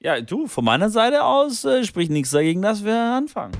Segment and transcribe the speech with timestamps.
[0.00, 3.52] Ja, du, von meiner Seite aus äh, spricht nichts dagegen, dass wir anfangen.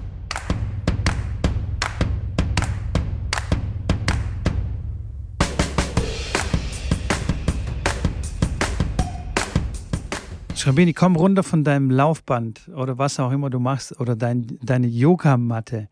[10.54, 14.87] Schrambini, komm runter von deinem Laufband oder was auch immer du machst oder dein, deine
[14.87, 15.89] Yogamatte.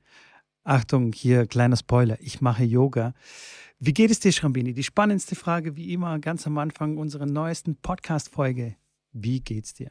[0.62, 3.14] Achtung, hier kleiner Spoiler, ich mache Yoga.
[3.80, 4.74] Wie geht es dir, Schrambini?
[4.74, 8.76] Die spannendste Frage, wie immer, ganz am Anfang unserer neuesten Podcast-Folge.
[9.12, 9.90] Wie geht's dir?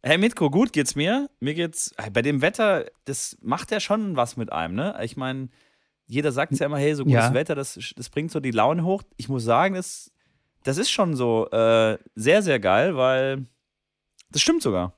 [0.00, 1.28] Hey Mitko, gut geht's mir.
[1.40, 4.96] Mir geht's bei dem Wetter, das macht ja schon was mit einem, ne?
[5.02, 5.48] Ich meine,
[6.06, 7.34] jeder sagt ja immer, hey, so gutes ja.
[7.34, 9.02] Wetter, das, das bringt so die Laune hoch.
[9.16, 10.12] Ich muss sagen, das,
[10.62, 13.46] das ist schon so äh, sehr, sehr geil, weil
[14.30, 14.94] das stimmt sogar.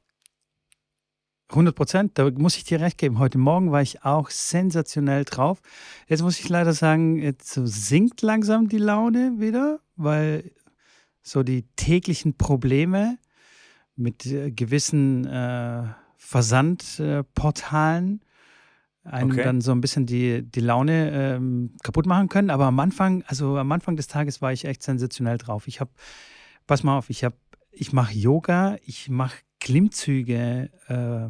[1.49, 3.19] 100 Prozent, da muss ich dir recht geben.
[3.19, 5.61] Heute Morgen war ich auch sensationell drauf.
[6.09, 10.53] Jetzt muss ich leider sagen, jetzt so sinkt langsam die Laune wieder, weil
[11.23, 13.19] so die täglichen Probleme
[14.01, 15.85] mit äh, gewissen äh,
[16.17, 18.23] Versandportalen
[19.05, 19.43] einem okay.
[19.43, 22.51] dann so ein bisschen die, die Laune ähm, kaputt machen können.
[22.51, 25.69] Aber am Anfang, also am Anfang des Tages war ich echt sensationell drauf.
[25.69, 25.91] Ich habe,
[26.67, 27.37] pass mal auf, ich habe,
[27.73, 31.29] ich mache Yoga, ich mache Klimmzüge äh,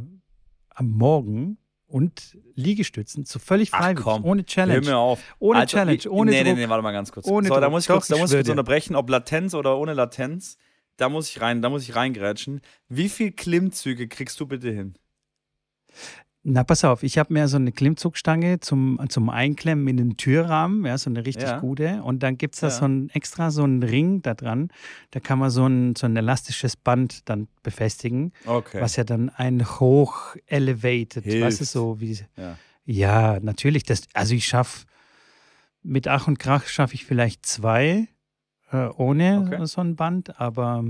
[0.74, 4.86] am Morgen und Liegestützen, so völlig freiwillig, ohne Challenge.
[4.86, 5.20] Hör mir auf.
[5.38, 6.54] Ohne Alter, Challenge, ohne nee, Druck.
[6.54, 7.26] Nee, nee, warte mal ganz kurz.
[7.26, 7.62] Ohne so, Druck.
[7.62, 10.56] da muss ich kurz, Doch, da muss ich kurz unterbrechen, ob Latenz oder ohne Latenz.
[11.00, 12.60] Da muss ich rein, da muss ich reingrätschen.
[12.88, 14.94] Wie viel Klimmzüge kriegst du bitte hin?
[16.42, 20.84] Na, pass auf, ich habe mir so eine Klimmzugstange zum, zum Einklemmen in den Türrahmen,
[20.86, 21.58] ja, so eine richtig Ja.
[21.58, 22.02] gute.
[22.02, 22.70] Und dann gibt es da Ja.
[22.70, 24.68] so ein extra so einen Ring da dran.
[25.10, 28.80] Da kann man so ein, so ein elastisches Band dann befestigen, Okay.
[28.80, 32.18] was ja dann ein hoch elevated, was ist so wie.
[32.36, 32.58] Ja.
[32.84, 33.84] Ja, natürlich.
[33.84, 34.86] Das, also ich schaffe
[35.82, 38.08] mit Ach und Krach schaffe ich vielleicht zwei
[38.70, 39.66] äh, ohne Okay.
[39.66, 40.84] so ein Band, aber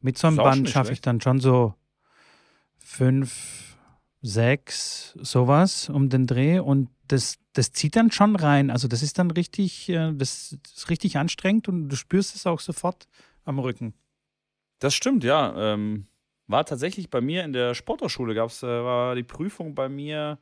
[0.00, 1.74] mit so einem Band schaffe ich dann schon so
[2.78, 3.76] fünf,
[4.22, 8.70] sechs, sowas um den Dreh und das, das zieht dann schon rein.
[8.70, 12.60] Also das ist dann richtig, äh, das ist richtig anstrengend und du spürst es auch
[12.60, 13.06] sofort
[13.44, 13.94] am Rücken.
[14.78, 15.54] Das stimmt, ja.
[15.56, 16.06] Ähm,
[16.46, 20.38] war tatsächlich bei mir in der Sporthochschule, gab's, äh, war die Prüfung bei mir,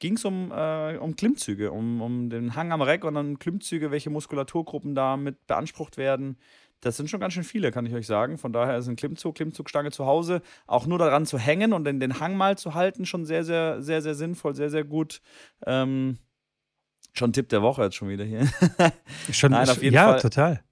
[0.00, 3.90] ging es um, äh, um Klimmzüge, um, um den Hang am Reck und dann Klimmzüge,
[3.90, 6.36] welche Muskulaturgruppen da mit beansprucht werden.
[6.80, 8.38] Das sind schon ganz schön viele, kann ich euch sagen.
[8.38, 12.00] Von daher ist ein Klimmzug, Klimmzugstange zu Hause, auch nur daran zu hängen und den,
[12.00, 15.20] den Hang mal zu halten, schon sehr, sehr, sehr, sehr sinnvoll, sehr, sehr gut.
[15.66, 16.16] Ähm,
[17.12, 18.48] schon Tipp der Woche jetzt schon wieder hier.
[19.30, 20.20] Schon, Nein, auf jeden ja, Fall.
[20.20, 20.64] total.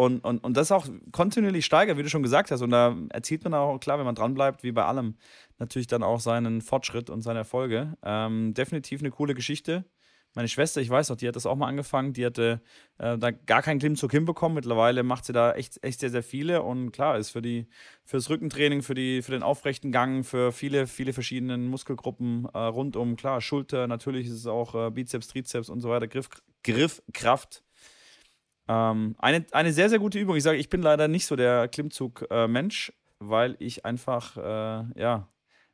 [0.00, 2.62] Und, und, und das auch kontinuierlich steigert, wie du schon gesagt hast.
[2.62, 5.16] Und da erzielt man auch, klar, wenn man dranbleibt, wie bei allem,
[5.58, 7.96] natürlich dann auch seinen Fortschritt und seine Erfolge.
[8.04, 9.84] Ähm, definitiv eine coole Geschichte.
[10.36, 12.62] Meine Schwester, ich weiß noch, die hat das auch mal angefangen, die hatte
[12.98, 14.54] äh, da gar keinen Klimmzug hinbekommen.
[14.54, 16.62] Mittlerweile macht sie da echt, echt sehr, sehr viele.
[16.62, 17.66] Und klar, ist für die,
[18.04, 23.16] fürs Rückentraining, für, die, für den aufrechten Gang, für viele, viele verschiedene Muskelgruppen äh, rundum,
[23.16, 26.28] klar, Schulter, natürlich ist es auch äh, Bizeps, Trizeps und so weiter, Griff,
[26.62, 27.64] Griffkraft.
[28.68, 30.36] Ähm, eine, eine sehr, sehr gute Übung.
[30.36, 35.28] Ich sage, ich bin leider nicht so der Klimmzug-Mensch, weil ich einfach, äh, ja,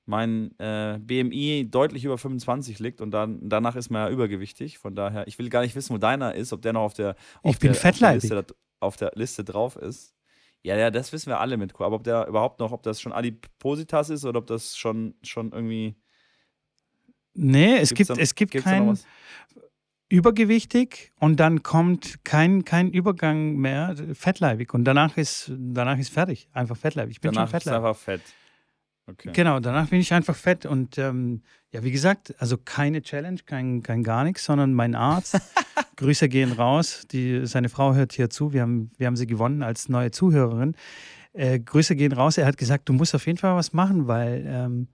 [0.06, 4.78] mein äh, BMI deutlich über 25 liegt und dann, danach ist man ja übergewichtig.
[4.78, 7.16] Von daher, ich will gar nicht wissen, wo deiner ist, ob der noch auf der,
[7.42, 8.22] auf Ich bin der, auf der, fettleibig.
[8.22, 8.46] Liste,
[8.80, 10.14] auf der Liste drauf ist.
[10.62, 11.74] Ja, ja, das wissen wir alle mit.
[11.74, 15.52] Aber ob der überhaupt noch, ob das schon Adipositas ist oder ob das schon, schon
[15.52, 15.94] irgendwie.
[17.34, 18.70] Nee, es gibt's gibt, da- es gibt gibt's
[20.08, 26.48] übergewichtig und dann kommt kein, kein Übergang mehr fettleibig und danach ist, danach ist fertig.
[26.52, 27.16] Einfach fettleibig.
[27.16, 27.88] Ich bin Danach schon ist fettleibig.
[27.88, 28.22] einfach fett.
[29.06, 29.30] Okay.
[29.34, 33.82] Genau, danach bin ich einfach fett und ähm, ja, wie gesagt, also keine Challenge, kein,
[33.82, 35.38] kein gar nichts, sondern mein Arzt,
[35.96, 39.62] Grüße gehen raus, die, seine Frau hört hier zu, wir haben, wir haben sie gewonnen
[39.62, 40.74] als neue Zuhörerin.
[41.34, 44.44] Äh, Grüße gehen raus, er hat gesagt, du musst auf jeden Fall was machen, weil
[44.46, 44.88] ähm,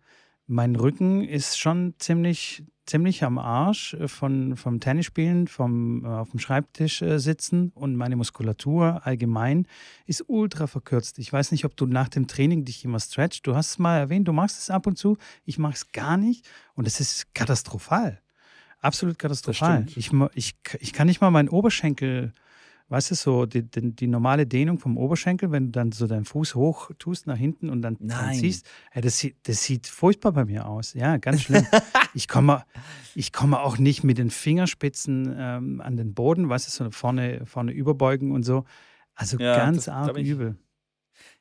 [0.48, 6.30] mein Rücken ist schon ziemlich, ziemlich am Arsch äh, von, vom Tennisspielen, vom äh, auf
[6.30, 9.66] dem Schreibtisch äh, sitzen und meine Muskulatur allgemein
[10.06, 11.18] ist ultra verkürzt.
[11.18, 13.46] Ich weiß nicht, ob du nach dem Training dich immer stretcht.
[13.46, 15.16] Du hast es mal erwähnt, du machst es ab und zu.
[15.44, 18.20] Ich mache es gar nicht und es ist katastrophal.
[18.80, 19.86] Absolut katastrophal.
[19.94, 22.32] Ich, ich, ich kann nicht mal meinen Oberschenkel,
[22.90, 26.24] weißt du, so die, die, die normale Dehnung vom Oberschenkel, wenn du dann so deinen
[26.26, 28.34] Fuß hoch tust nach hinten und dann, dann Nein.
[28.38, 30.92] ziehst, ey, das, sieht, das sieht furchtbar bei mir aus.
[30.92, 31.66] Ja, ganz schlimm.
[32.14, 32.64] ich, komme,
[33.14, 37.46] ich komme auch nicht mit den Fingerspitzen ähm, an den Boden, weißt du, so vorne,
[37.46, 38.64] vorne überbeugen und so.
[39.14, 40.56] Also Ja, ganz das- arg ich- übel.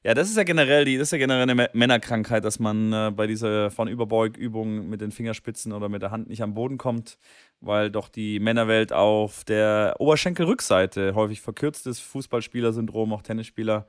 [0.03, 2.91] Ja, das ist ja generell die, das ist ja generell eine Mä- Männerkrankheit, dass man
[2.93, 6.77] äh, bei dieser von Überbeugübung mit den Fingerspitzen oder mit der Hand nicht am Boden
[6.77, 7.17] kommt,
[7.61, 11.99] weil doch die Männerwelt auf der Oberschenkelrückseite häufig verkürzt ist.
[11.99, 13.87] Fußballspieler-Syndrom, auch Tennisspieler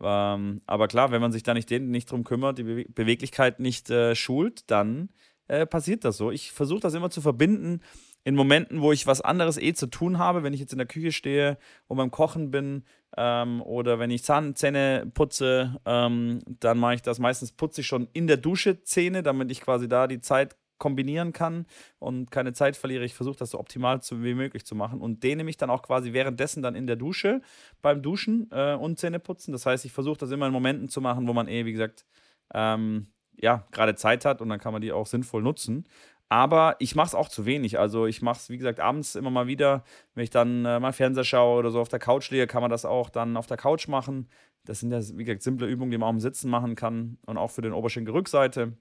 [0.00, 3.60] Ähm, aber klar, wenn man sich da nicht, den, nicht drum kümmert, die Be Beweglichkeit
[3.60, 5.10] nicht äh, schult, dann
[5.48, 6.30] äh, passiert das so.
[6.30, 7.80] Ich versuche das immer zu verbinden
[8.24, 10.86] in Momenten, wo ich was anderes eh zu tun habe, wenn ich jetzt in der
[10.86, 12.84] Küche stehe und beim Kochen bin
[13.16, 18.08] ähm, oder wenn ich Zahnzähne putze, ähm, dann mache ich das meistens, putze ich schon
[18.12, 21.66] in der Dusche Zähne, damit ich quasi da die Zeit kombinieren kann
[22.00, 23.04] und keine Zeit verliere.
[23.04, 25.82] Ich versuche das so optimal zu, wie möglich zu machen und dehne mich dann auch
[25.82, 27.40] quasi währenddessen dann in der Dusche
[27.82, 29.52] beim Duschen äh, und Zähne putzen.
[29.52, 32.04] Das heißt, ich versuche das immer in Momenten zu machen, wo man eh, wie gesagt,
[32.52, 33.06] ähm,
[33.36, 35.86] ja, gerade Zeit hat und dann kann man die auch sinnvoll nutzen.
[36.28, 37.78] Aber ich mache es auch zu wenig.
[37.78, 39.82] Also ich mache es, wie gesagt, abends immer mal wieder.
[40.14, 42.70] Wenn ich dann äh, mal Fernseher schaue oder so auf der Couch liege, kann man
[42.70, 44.28] das auch dann auf der Couch machen.
[44.64, 47.36] Das sind ja, wie gesagt, simple Übungen, die man auch im Sitzen machen kann und
[47.36, 48.76] auch für den Oberschenkel-Rückseite.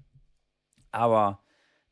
[0.91, 1.41] Aber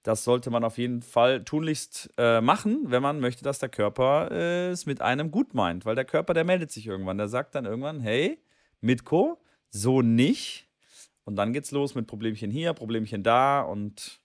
[0.03, 4.31] das sollte man auf jeden Fall tunlichst äh, machen, wenn man möchte, dass der Körper
[4.31, 5.85] äh, es mit einem gut meint.
[5.85, 7.17] Weil der Körper, der meldet sich irgendwann.
[7.17, 8.39] Der sagt dann irgendwann, hey,
[8.81, 10.67] Mitko, so nicht.
[11.25, 14.21] Und dann geht's los mit Problemchen hier, Problemchen da und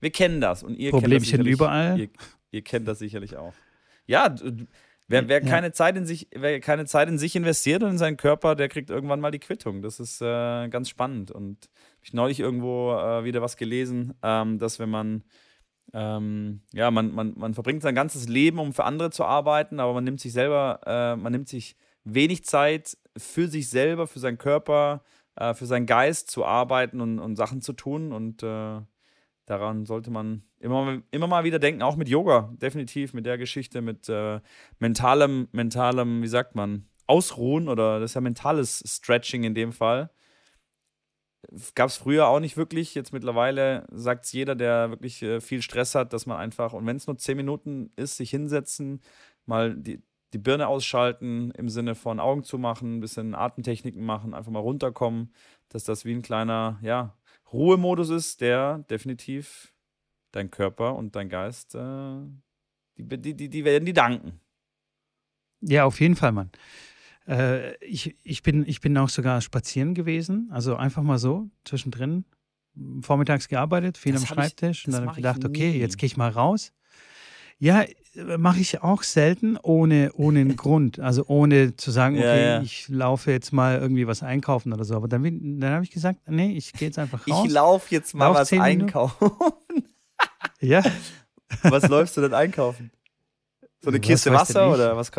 [0.00, 0.62] wir kennen das.
[0.62, 1.98] Und ihr Problemchen kennt das überall.
[1.98, 2.08] Ihr,
[2.50, 3.54] ihr, kennt das sicherlich auch.
[4.06, 4.34] Ja,
[5.08, 5.48] wer, wer ja.
[5.48, 8.68] keine Zeit in sich, wer keine Zeit in sich investiert und in seinen Körper, der
[8.68, 9.80] kriegt irgendwann mal die Quittung.
[9.80, 11.30] Das ist äh, ganz spannend.
[11.30, 11.70] Und
[12.04, 15.24] ich neulich irgendwo äh, wieder was gelesen, ähm, dass wenn man
[15.92, 19.92] ähm, ja, man, man, man verbringt sein ganzes Leben, um für andere zu arbeiten, aber
[19.94, 24.38] man nimmt sich selber, äh, man nimmt sich wenig Zeit für sich selber, für seinen
[24.38, 25.02] Körper,
[25.36, 28.12] äh, für seinen Geist zu arbeiten und, und Sachen zu tun.
[28.12, 28.80] Und äh,
[29.46, 33.80] daran sollte man immer, immer mal wieder denken, auch mit Yoga, definitiv mit der Geschichte,
[33.80, 34.40] mit äh,
[34.78, 40.10] mentalem, mentalem, wie sagt man, Ausruhen oder das ist ja mentales Stretching in dem Fall.
[41.74, 42.94] Gab es früher auch nicht wirklich.
[42.94, 46.86] Jetzt mittlerweile sagt es jeder, der wirklich äh, viel Stress hat, dass man einfach, und
[46.86, 49.00] wenn es nur zehn Minuten ist, sich hinsetzen,
[49.46, 50.02] mal die,
[50.32, 54.60] die Birne ausschalten, im Sinne von Augen zu machen, ein bisschen Atemtechniken machen, einfach mal
[54.60, 55.32] runterkommen,
[55.68, 57.16] dass das wie ein kleiner, ja,
[57.52, 59.72] Ruhemodus ist, der definitiv
[60.32, 62.16] dein Körper und dein Geist, äh,
[62.96, 64.40] die, die, die werden die danken.
[65.60, 66.50] Ja, auf jeden Fall, Mann.
[67.26, 72.24] Äh, ich, ich, bin, ich bin auch sogar spazieren gewesen, also einfach mal so zwischendrin.
[73.02, 76.08] Vormittags gearbeitet, viel das am Schreibtisch ich, und dann habe ich gedacht, okay, jetzt gehe
[76.08, 76.72] ich mal raus.
[77.58, 77.84] Ja,
[78.36, 80.98] mache ich auch selten ohne, ohne einen Grund.
[80.98, 82.62] Also ohne zu sagen, okay, ja, ja.
[82.62, 84.96] ich laufe jetzt mal irgendwie was einkaufen oder so.
[84.96, 85.22] Aber dann,
[85.60, 87.44] dann habe ich gesagt, nee, ich gehe jetzt einfach raus.
[87.46, 89.30] Ich laufe jetzt mal lauf was einkaufen.
[90.60, 90.82] ja.
[91.62, 92.90] Was läufst du denn einkaufen?
[93.80, 95.12] So eine Kiste Wasser oder was?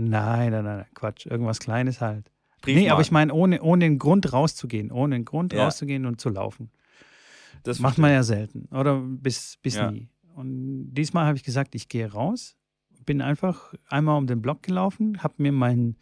[0.00, 1.26] Nein, nein, nein, Quatsch.
[1.26, 2.30] Irgendwas Kleines halt.
[2.62, 2.82] Briefmarken.
[2.84, 4.92] Nee, aber ich meine, ohne, ohne einen Grund rauszugehen.
[4.92, 5.64] Ohne einen Grund ja.
[5.64, 6.70] rauszugehen und zu laufen.
[7.64, 8.68] Das macht man ja selten.
[8.72, 10.08] Oder bis, bis nie.
[10.34, 12.56] Und diesmal habe ich gesagt, ich gehe raus,
[13.06, 15.96] bin einfach einmal um den Block gelaufen, habe mir mein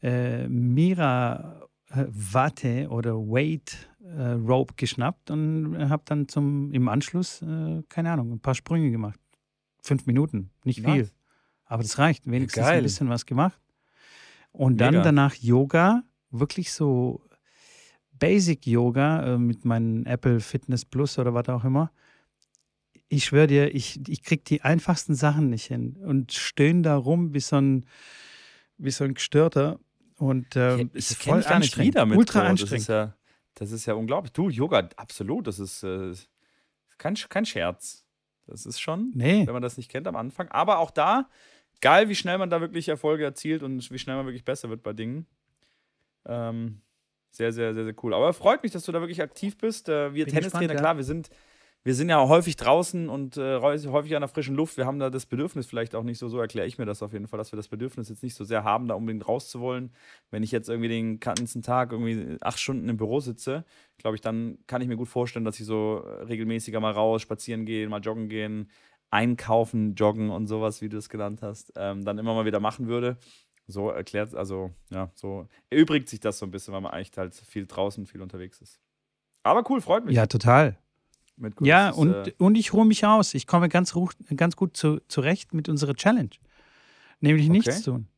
[0.00, 7.42] äh, Mira äh, Watte oder Weight äh, Rope geschnappt und habe dann zum im Anschluss,
[7.42, 9.18] äh, keine Ahnung, ein paar Sprünge gemacht.
[9.82, 10.98] Fünf Minuten, nicht viel.
[10.98, 11.14] Nice.
[11.68, 12.78] Aber das reicht, wenigstens Geil.
[12.78, 13.60] ein bisschen was gemacht.
[14.50, 15.04] Und dann Mega.
[15.04, 17.22] danach Yoga, wirklich so
[18.12, 21.92] Basic Yoga äh, mit meinem Apple Fitness Plus oder was auch immer
[23.08, 27.34] ich schwöre dir, ich, ich krieg die einfachsten Sachen nicht hin und stöhne da rum
[27.34, 27.86] wie so ein,
[28.76, 29.80] wie so ein Gestörter.
[30.16, 32.72] Und ähm, ich, ist voll gar nicht wieder mit Ultra anstrengend.
[32.72, 33.14] Das ist, ja,
[33.54, 34.32] das ist ja unglaublich.
[34.32, 36.12] Du, Yoga, absolut, das ist äh,
[36.98, 38.04] kein, kein Scherz.
[38.46, 39.46] Das ist schon, nee.
[39.46, 40.48] wenn man das nicht kennt am Anfang.
[40.48, 41.28] Aber auch da,
[41.80, 44.82] geil, wie schnell man da wirklich Erfolge erzielt und wie schnell man wirklich besser wird
[44.82, 45.26] bei Dingen.
[46.26, 46.80] Ähm,
[47.30, 48.14] sehr, sehr, sehr, sehr cool.
[48.14, 49.88] Aber freut mich, dass du da wirklich aktiv bist.
[49.88, 51.30] Äh, wir Tennistrainer, klar, wir sind
[51.84, 54.76] wir sind ja häufig draußen und äh, häufig an der frischen Luft.
[54.76, 57.12] Wir haben da das Bedürfnis vielleicht auch nicht so, so erkläre ich mir das auf
[57.12, 59.92] jeden Fall, dass wir das Bedürfnis jetzt nicht so sehr haben, da unbedingt rauszuwollen.
[60.30, 63.64] Wenn ich jetzt irgendwie den ganzen Tag irgendwie acht Stunden im Büro sitze,
[63.96, 67.64] glaube ich, dann kann ich mir gut vorstellen, dass ich so regelmäßiger mal raus, spazieren
[67.64, 68.68] gehen, mal joggen gehen,
[69.10, 72.88] einkaufen, joggen und sowas, wie du es genannt hast, ähm, dann immer mal wieder machen
[72.88, 73.16] würde.
[73.66, 77.34] So erklärt, also ja, so erübrigt sich das so ein bisschen, weil man eigentlich halt
[77.34, 78.80] viel draußen, viel unterwegs ist.
[79.42, 80.16] Aber cool, freut mich.
[80.16, 80.78] Ja, total
[81.60, 83.34] ja, und, äh und ich ruhe mich aus.
[83.34, 83.94] Ich komme ganz,
[84.36, 86.30] ganz gut zu, zurecht mit unserer Challenge.
[87.20, 87.52] Nämlich okay.
[87.52, 88.08] nichts tun.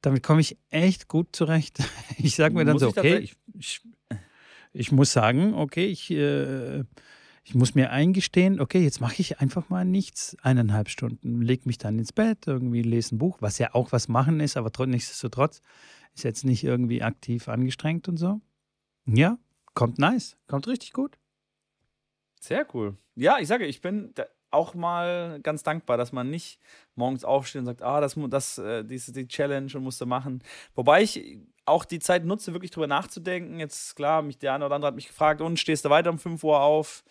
[0.00, 1.78] Damit komme ich echt gut zurecht.
[2.18, 3.80] Ich sage mir dann muss so, okay, ich, ich,
[4.72, 6.84] ich, muss sagen, okay, ich, äh,
[7.44, 11.78] ich muss mir eingestehen, okay, jetzt mache ich einfach mal nichts, eineinhalb Stunden, lege mich
[11.78, 15.60] dann ins Bett, irgendwie lese ein Buch, was ja auch was machen ist, aber nichtsdestotrotz
[16.14, 18.40] ist jetzt nicht irgendwie aktiv angestrengt und so.
[19.06, 19.38] Ja,
[19.74, 21.18] kommt nice, kommt richtig gut.
[22.40, 22.96] Sehr cool.
[23.16, 24.14] Ja, ich sage, ich bin
[24.52, 26.60] auch mal ganz dankbar, dass man nicht
[26.94, 30.42] morgens aufsteht und sagt, ah, das, das, äh, diese, die Challenge und musste machen.
[30.74, 33.58] Wobei ich auch die Zeit nutze, wirklich drüber nachzudenken.
[33.58, 36.18] Jetzt, klar, mich der eine oder andere hat mich gefragt, und stehst du weiter um
[36.18, 37.02] 5 Uhr auf?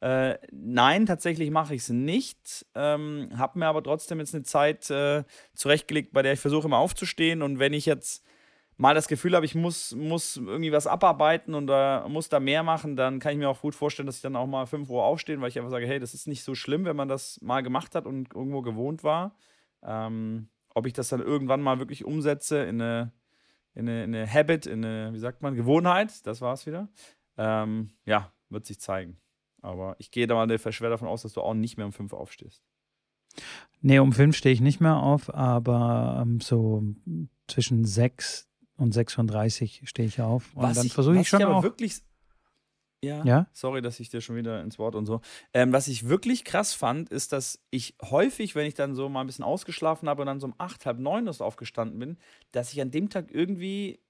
[0.00, 2.66] Äh, nein, tatsächlich mache ich es nicht.
[2.74, 6.78] Ähm, habe mir aber trotzdem jetzt eine Zeit äh, zurechtgelegt, bei der ich versuche immer
[6.78, 7.42] aufzustehen.
[7.42, 8.24] Und wenn ich jetzt
[8.78, 12.62] mal das Gefühl habe, ich muss, muss irgendwie was abarbeiten und äh, muss da mehr
[12.62, 15.04] machen, dann kann ich mir auch gut vorstellen, dass ich dann auch mal 5 Uhr
[15.04, 17.62] aufstehe, weil ich einfach sage, hey, das ist nicht so schlimm, wenn man das mal
[17.62, 19.36] gemacht hat und irgendwo gewohnt war.
[19.82, 23.12] Ähm, ob ich das dann irgendwann mal wirklich umsetze in eine,
[23.74, 26.88] in eine, in eine Habit, in eine, wie sagt man, Gewohnheit, das war es wieder.
[27.36, 29.20] Ähm, ja, wird sich zeigen.
[29.62, 32.12] Aber ich gehe da mal schwer davon aus, dass du auch nicht mehr um fünf
[32.12, 32.62] aufstehst.
[33.80, 36.82] Nee, um fünf stehe ich nicht mehr auf, aber ähm, so
[37.46, 40.54] zwischen sechs und 36 stehe ich auf.
[40.54, 41.62] Und was dann versuche ich schon ich aber auch.
[41.62, 42.02] wirklich.
[43.02, 43.46] Ja, Ja?
[43.52, 45.22] sorry, dass ich dir schon wieder ins Wort und so.
[45.54, 49.22] Ähm, was ich wirklich krass fand, ist, dass ich häufig, wenn ich dann so mal
[49.22, 52.18] ein bisschen ausgeschlafen habe und dann so um acht, halb neun aufgestanden bin,
[52.52, 54.00] dass ich an dem Tag irgendwie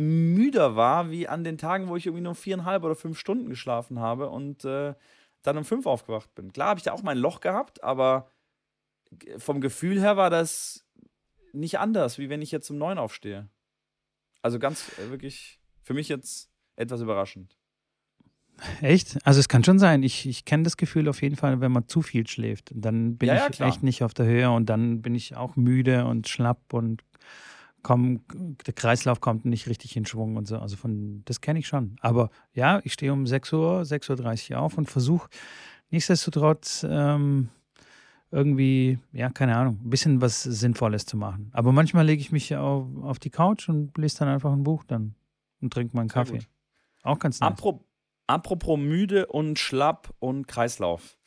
[0.00, 4.00] müder war, wie an den Tagen, wo ich irgendwie nur viereinhalb oder fünf Stunden geschlafen
[4.00, 4.94] habe und äh,
[5.42, 6.52] dann um fünf aufgewacht bin.
[6.52, 8.30] Klar habe ich da auch mein Loch gehabt, aber
[9.38, 10.86] vom Gefühl her war das
[11.52, 13.48] nicht anders, wie wenn ich jetzt um neun aufstehe.
[14.42, 17.56] Also ganz äh, wirklich für mich jetzt etwas überraschend.
[18.82, 19.18] Echt?
[19.24, 20.02] Also es kann schon sein.
[20.02, 22.72] Ich, ich kenne das Gefühl auf jeden Fall, wenn man zu viel schläft.
[22.74, 23.68] Dann bin Ja, ja, ich klar.
[23.68, 27.02] echt nicht auf der Höhe und dann bin ich auch müde und schlapp und
[27.82, 28.20] komm,
[28.66, 30.58] der Kreislauf kommt nicht richtig in Schwung und so.
[30.58, 31.96] Also von das kenne ich schon.
[32.00, 35.28] Aber ja, ich stehe um 6 Uhr, 6.30 Uhr auf und versuche
[35.90, 37.48] nichtsdestotrotz ähm,
[38.30, 41.50] irgendwie, ja, keine Ahnung, ein bisschen was Sinnvolles zu machen.
[41.52, 44.84] Aber manchmal lege ich mich auf, auf die Couch und lese dann einfach ein Buch
[44.84, 45.14] dann
[45.60, 46.40] und trinke meinen Kaffee.
[47.02, 47.50] Auch ganz nice.
[47.50, 47.84] Apro
[48.26, 51.18] apropos müde und schlapp und Kreislauf.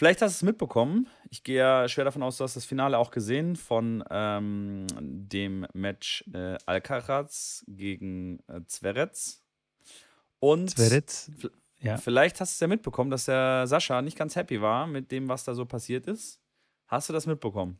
[0.00, 1.08] Vielleicht hast du es mitbekommen.
[1.28, 5.66] Ich gehe ja schwer davon aus, du hast das Finale auch gesehen von ähm, dem
[5.74, 9.10] Match äh, Alcaraz gegen äh, Zverev.
[10.38, 11.04] Und Zverev,
[11.38, 11.98] v- ja.
[11.98, 15.28] vielleicht hast du es ja mitbekommen, dass der Sascha nicht ganz happy war mit dem,
[15.28, 16.40] was da so passiert ist.
[16.86, 17.78] Hast du das mitbekommen?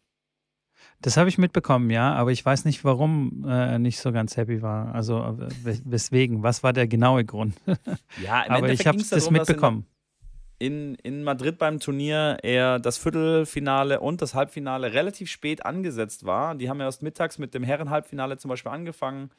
[1.01, 4.37] Das habe ich mitbekommen, ja, aber ich weiß nicht, warum äh, er nicht so ganz
[4.37, 4.95] happy war.
[4.95, 7.55] Also äh, wes- weswegen, was war der genaue Grund?
[8.23, 9.87] Ja, im aber ich Endeffekt habe das dass in der- mitbekommen.
[10.61, 16.55] In, in Madrid beim Turnier er das Viertelfinale und das Halbfinale relativ spät angesetzt war.
[16.55, 19.31] Die haben ja erst mittags mit dem Herrenhalbfinale zum Beispiel angefangen.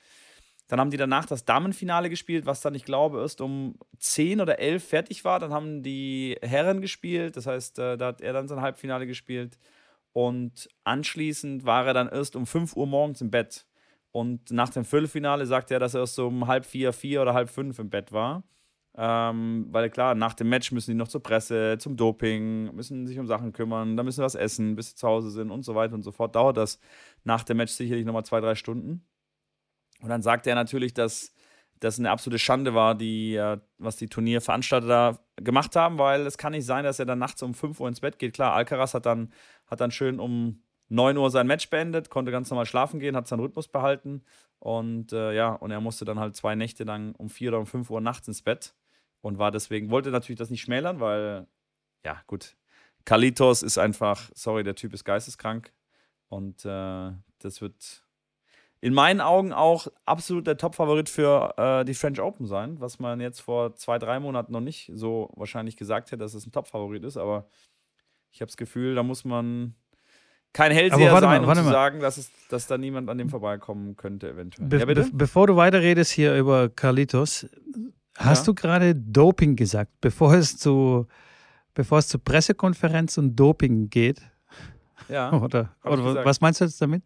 [0.68, 4.58] Dann haben die danach das Damenfinale gespielt, was dann, ich glaube, erst um 10 oder
[4.58, 5.40] 11 fertig war.
[5.40, 9.60] Dann haben die Herren gespielt, das heißt, äh, da hat er dann sein Halbfinale gespielt.
[10.14, 13.68] Und anschließend war er dann erst um 5 Uhr morgens im Bett.
[14.12, 17.50] Und nach dem Viertelfinale sagte er, dass er erst um halb vier, vier oder halb
[17.50, 18.44] fünf im Bett war.
[18.98, 23.18] Ähm, weil klar, nach dem Match müssen die noch zur Presse, zum Doping, müssen sich
[23.20, 25.76] um Sachen kümmern, dann müssen sie was essen, bis sie zu Hause sind und so
[25.76, 26.36] weiter und so fort.
[26.36, 26.80] Dauert das
[27.24, 29.06] nach dem Match sicherlich nochmal zwei, drei Stunden.
[30.02, 31.34] Und dann sagte er natürlich, dass
[31.80, 36.38] das eine absolute Schande war, die, äh, was die Turnierveranstalter da gemacht haben, weil es
[36.38, 38.34] kann nicht sein, dass er dann nachts um 5 Uhr ins Bett geht.
[38.34, 39.34] Klar, Alcaraz hat dann,
[39.68, 43.28] hat dann schön um 9 Uhr sein Match beendet, konnte ganz normal schlafen gehen, hat
[43.28, 44.24] seinen Rhythmus behalten.
[44.60, 47.66] Und äh, ja, und er musste dann halt zwei Nächte lang um 4 oder um
[47.66, 48.76] 5 Uhr nachts ins Bett
[49.22, 51.48] und war deswegen, wollte natürlich das nicht schmälern, weil,
[52.06, 52.58] ja, gut.
[53.06, 55.74] Kalitos ist einfach, sorry, der Typ ist geisteskrank.
[56.30, 58.06] Und äh, das wird
[58.80, 63.20] in meinen Augen auch absolut der Top-Favorit für äh, die French Open sein, was man
[63.20, 67.04] jetzt vor zwei, drei Monaten noch nicht so wahrscheinlich gesagt hätte, dass es ein Top-Favorit
[67.04, 67.48] ist, aber
[68.32, 69.76] ich habe das Gefühl, da muss man
[70.54, 71.72] kein Hellseher warte mal, sein, um zu mal.
[71.72, 74.68] sagen, dass, es, dass da niemand an dem vorbeikommen könnte, eventuell.
[74.68, 75.04] Be ja, bitte?
[75.04, 77.48] be bevor du weiterredest hier über Carlitos,
[78.18, 78.46] hast Ja.
[78.46, 81.08] du gerade Doping gesagt, bevor es zu
[81.74, 84.22] bevor es zur Pressekonferenz und Doping geht?
[85.08, 85.32] ja.
[85.42, 87.04] Oder, oder was meinst du jetzt damit?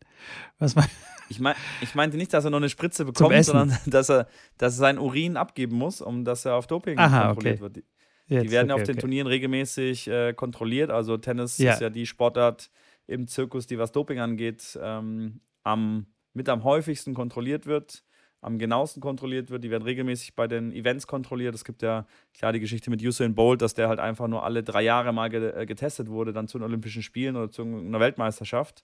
[0.60, 0.88] Was mein,
[1.30, 4.74] Ich, mein, ich meinte nicht, dass er noch eine Spritze bekommt, sondern dass er, dass
[4.74, 7.62] er sein Urin abgeben muss, um dass er auf Doping Aha, kontrolliert okay.
[7.62, 7.76] wird.
[7.78, 7.84] Die,
[8.28, 9.02] jetzt, die werden okay, auf den okay.
[9.02, 10.90] Turnieren regelmäßig äh, kontrolliert.
[10.92, 11.74] Also Tennis Ja.
[11.74, 12.70] ist ja die Sportart
[13.08, 18.04] im Zirkus, die was Doping angeht, ähm, am, mit am häufigsten kontrolliert wird,
[18.42, 19.64] am genauesten kontrolliert wird.
[19.64, 21.56] Die werden regelmäßig bei den Events kontrolliert.
[21.56, 24.64] Es gibt ja klar die Geschichte mit Usain Bolt, dass der halt einfach nur alle
[24.64, 28.84] drei Jahre mal äh, getestet wurde, dann zu den Olympischen Spielen oder zu einer Weltmeisterschaft.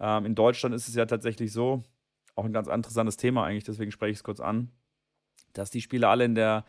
[0.00, 1.82] Ähm, in Deutschland ist es ja tatsächlich so,
[2.34, 4.70] auch ein ganz interessantes Thema eigentlich, deswegen spreche ich es kurz an,
[5.52, 6.64] dass die Spieler alle in der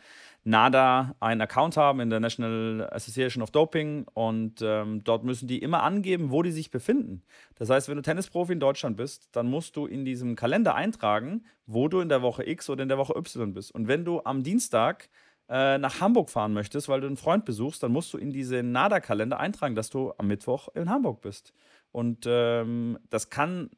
[0.46, 5.58] NADA einen Account haben, in der National Association of Doping und ähm, dort müssen die
[5.58, 7.22] immer angeben, wo die sich befinden.
[7.56, 11.44] Das heißt, wenn du Tennisprofi in Deutschland bist, dann musst du in diesem Kalender eintragen,
[11.66, 13.74] wo du in der Woche X oder in der Woche Y bist.
[13.74, 15.08] Und wenn du am Dienstag
[15.48, 18.70] äh, nach Hamburg fahren möchtest, weil du einen Freund besuchst, dann musst du in diesen
[18.70, 21.52] NADA-Kalender eintragen, dass du am Mittwoch in Hamburg bist.
[21.90, 23.70] Und ähm, das kann,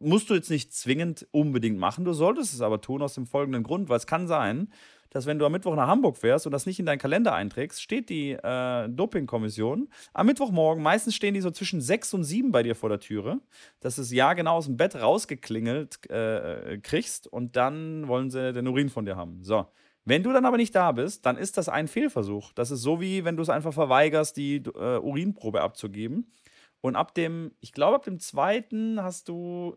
[0.00, 3.62] musst du jetzt nicht zwingend unbedingt machen, du solltest es aber tun aus dem folgenden
[3.62, 4.68] Grund, weil es kann sein,
[5.10, 7.82] dass wenn du am Mittwoch nach Hamburg fährst und das nicht in deinen Kalender einträgst,
[7.82, 12.62] steht die äh, Dopingkommission am Mittwochmorgen, meistens stehen die so zwischen sechs und sieben bei
[12.62, 13.40] dir vor der Türe,
[13.80, 18.52] dass du es ja genau aus dem Bett rausgeklingelt äh, kriegst und dann wollen sie
[18.52, 19.42] den Urin von dir haben.
[19.42, 19.66] So.
[20.04, 22.52] Wenn du dann aber nicht da bist, dann ist das ein Fehlversuch.
[22.54, 26.32] Das ist so wie wenn du es einfach verweigerst, die äh, Urinprobe abzugeben.
[26.80, 29.76] Und ab dem, ich glaube, ab dem zweiten hast du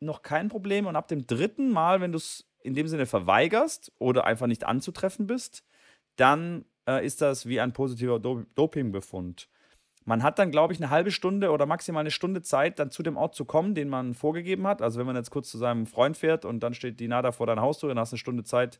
[0.00, 0.86] noch kein Problem.
[0.86, 4.64] Und ab dem dritten Mal, wenn du es in dem Sinne verweigerst oder einfach nicht
[4.64, 5.64] anzutreffen bist,
[6.16, 9.48] dann äh, ist das wie ein positiver Do Dopingbefund.
[10.04, 13.02] Man hat dann, glaube ich, eine halbe Stunde oder maximal eine Stunde Zeit, dann zu
[13.02, 14.80] dem Ort zu kommen, den man vorgegeben hat.
[14.80, 17.46] Also wenn man jetzt kurz zu seinem Freund fährt und dann steht die NADA vor
[17.46, 18.78] deiner Haustür, dann hast du eine Stunde Zeit,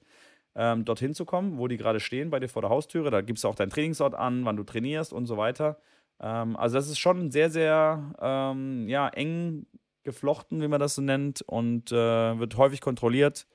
[0.55, 3.11] ähm, dorthin zu kommen, wo die gerade stehen, bei dir vor der Haustüre.
[3.11, 5.81] Da gibst du auch deinen Trainingsort an, wann du trainierst und so weiter.
[6.21, 9.67] Ähm, also das ist schon sehr, sehr ähm, ja, eng
[10.05, 13.49] geflochten, wie man das so nennt, und äh, wird häufig kontrolliert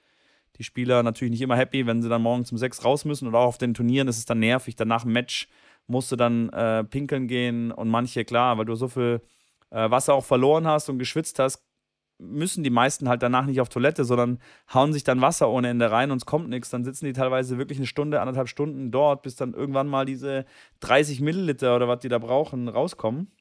[0.57, 3.39] die Spieler natürlich nicht immer happy, wenn sie dann morgens um sechs raus müssen oder
[3.39, 4.75] auch auf den Turnieren ist es dann nervig.
[4.75, 5.47] Danach im Match
[5.87, 9.21] musst du dann äh, pinkeln gehen und manche, klar, weil du so viel
[9.71, 11.63] äh, Wasser auch verloren hast und geschwitzt hast,
[12.21, 14.39] müssen die meisten halt danach nicht auf Toilette, sondern
[14.73, 16.69] hauen sich dann Wasser ohne Ende rein und es kommt nichts.
[16.69, 20.45] Dann sitzen die teilweise wirklich eine Stunde, anderthalb Stunden dort, bis dann irgendwann mal diese
[20.81, 23.31] 30 Milliliter oder was die da brauchen, rauskommen.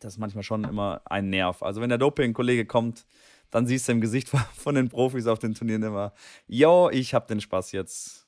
[0.00, 1.62] Das ist manchmal schon immer ein Nerv.
[1.62, 3.06] Also wenn der Doping-Kollege kommt,
[3.54, 6.12] dann siehst du im Gesicht von den Profis auf den Turnieren immer,
[6.48, 8.26] yo, ich habe den Spaß jetzt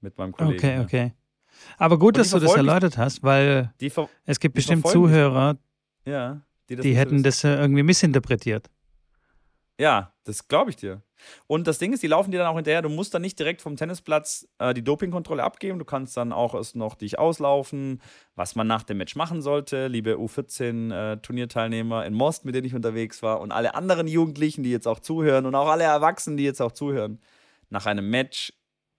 [0.00, 0.58] mit meinem Kollegen.
[0.58, 1.12] Okay, okay.
[1.76, 3.72] Aber gut, dass du das erläutert hast, weil
[4.24, 5.56] es gibt bestimmt Zuhörer,
[6.04, 8.68] ja, die, die hätten das irgendwie missinterpretiert.
[9.78, 11.02] Ja, das glaube ich dir.
[11.46, 12.82] Und das Ding ist, die laufen dir dann auch hinterher.
[12.82, 15.78] Du musst dann nicht direkt vom Tennisplatz äh, die Dopingkontrolle abgeben.
[15.78, 18.00] Du kannst dann auch erst noch dich auslaufen,
[18.34, 19.88] was man nach dem Match machen sollte.
[19.88, 24.70] Liebe U14-Turnierteilnehmer äh, in Most, mit denen ich unterwegs war, und alle anderen Jugendlichen, die
[24.70, 27.20] jetzt auch zuhören, und auch alle Erwachsenen, die jetzt auch zuhören.
[27.70, 28.52] Nach einem Match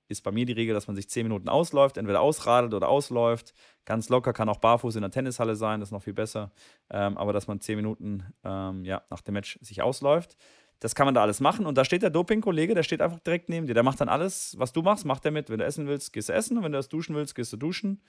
[0.09, 3.53] ist bei mir die Regel, dass man sich zehn Minuten ausläuft, entweder ausradelt oder ausläuft.
[3.85, 6.51] Ganz locker, kann auch barfuß in der Tennishalle sein, das ist noch viel besser.
[6.89, 10.35] Ähm, aber dass man zehn Minuten ähm, ja, nach dem Match sich ausläuft.
[10.79, 11.65] Das kann man da alles machen.
[11.65, 13.73] Und da steht der Doping-Kollege, der steht einfach direkt neben dir.
[13.73, 15.49] Der macht dann alles, was du machst, macht er mit.
[15.49, 16.57] Wenn du essen willst, gehst du essen.
[16.57, 18.01] Und wenn du das duschen willst, gehst du duschen.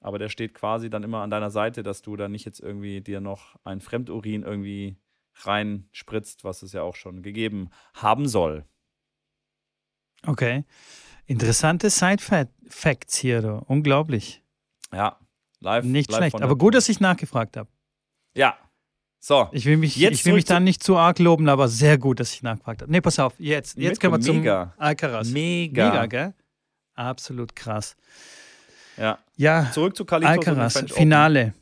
[0.00, 3.00] Aber der steht quasi dann immer an deiner Seite, dass du da nicht jetzt irgendwie
[3.00, 4.96] dir noch ein Fremdurin irgendwie
[5.34, 8.64] reinspritzt, was es ja auch schon gegeben haben soll.
[10.26, 10.64] Okay.
[11.26, 13.62] Interessante Side-Facts hier, du.
[13.66, 14.42] unglaublich.
[14.92, 15.18] Ja,
[15.60, 15.84] live.
[15.84, 17.70] Nicht live schlecht, aber gut, dass ich nachgefragt habe.
[18.34, 18.58] Ja,
[19.20, 19.48] so.
[19.52, 22.20] Ich will mich, jetzt ich will mich dann nicht zu arg loben, aber sehr gut,
[22.20, 22.90] dass ich nachgefragt habe.
[22.90, 24.72] Nee, pass auf, jetzt, jetzt können wir zum Mega.
[24.78, 25.28] Alcaraz.
[25.28, 25.90] Mega.
[25.90, 26.34] Mega, gell?
[26.94, 27.96] Absolut krass.
[28.96, 29.18] Ja.
[29.36, 29.70] Ja.
[29.72, 31.54] Zurück zu Kalitos Alcaraz, Finale.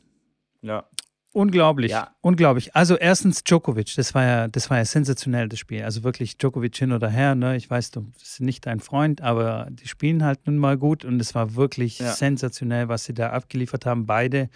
[0.61, 0.85] Ja.
[1.31, 2.15] Unglaublich, ja.
[2.21, 2.75] unglaublich.
[2.75, 5.83] Also erstens Djokovic, das war ja, das war ja sensationell, das Spiel.
[5.83, 7.55] Also wirklich Djokovic hin oder her, ne?
[7.55, 11.19] Ich weiß, du bist nicht dein Freund, aber die spielen halt nun mal gut und
[11.19, 12.13] es war wirklich ja.
[12.13, 14.49] sensationell, was sie da abgeliefert haben, beide.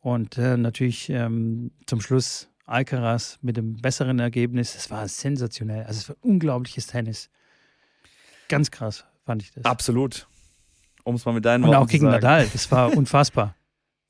[0.00, 4.74] Und äh, natürlich ähm, zum Schluss Alcaraz mit dem besseren Ergebnis.
[4.74, 5.84] Es war sensationell.
[5.84, 7.28] Also es war unglaubliches Tennis.
[8.48, 9.64] Ganz krass, fand ich das.
[9.64, 10.26] Absolut.
[11.04, 12.06] Um es mal mit deinen Und Worten auch gegen.
[12.06, 12.48] Nadal.
[12.52, 13.56] Das war unfassbar.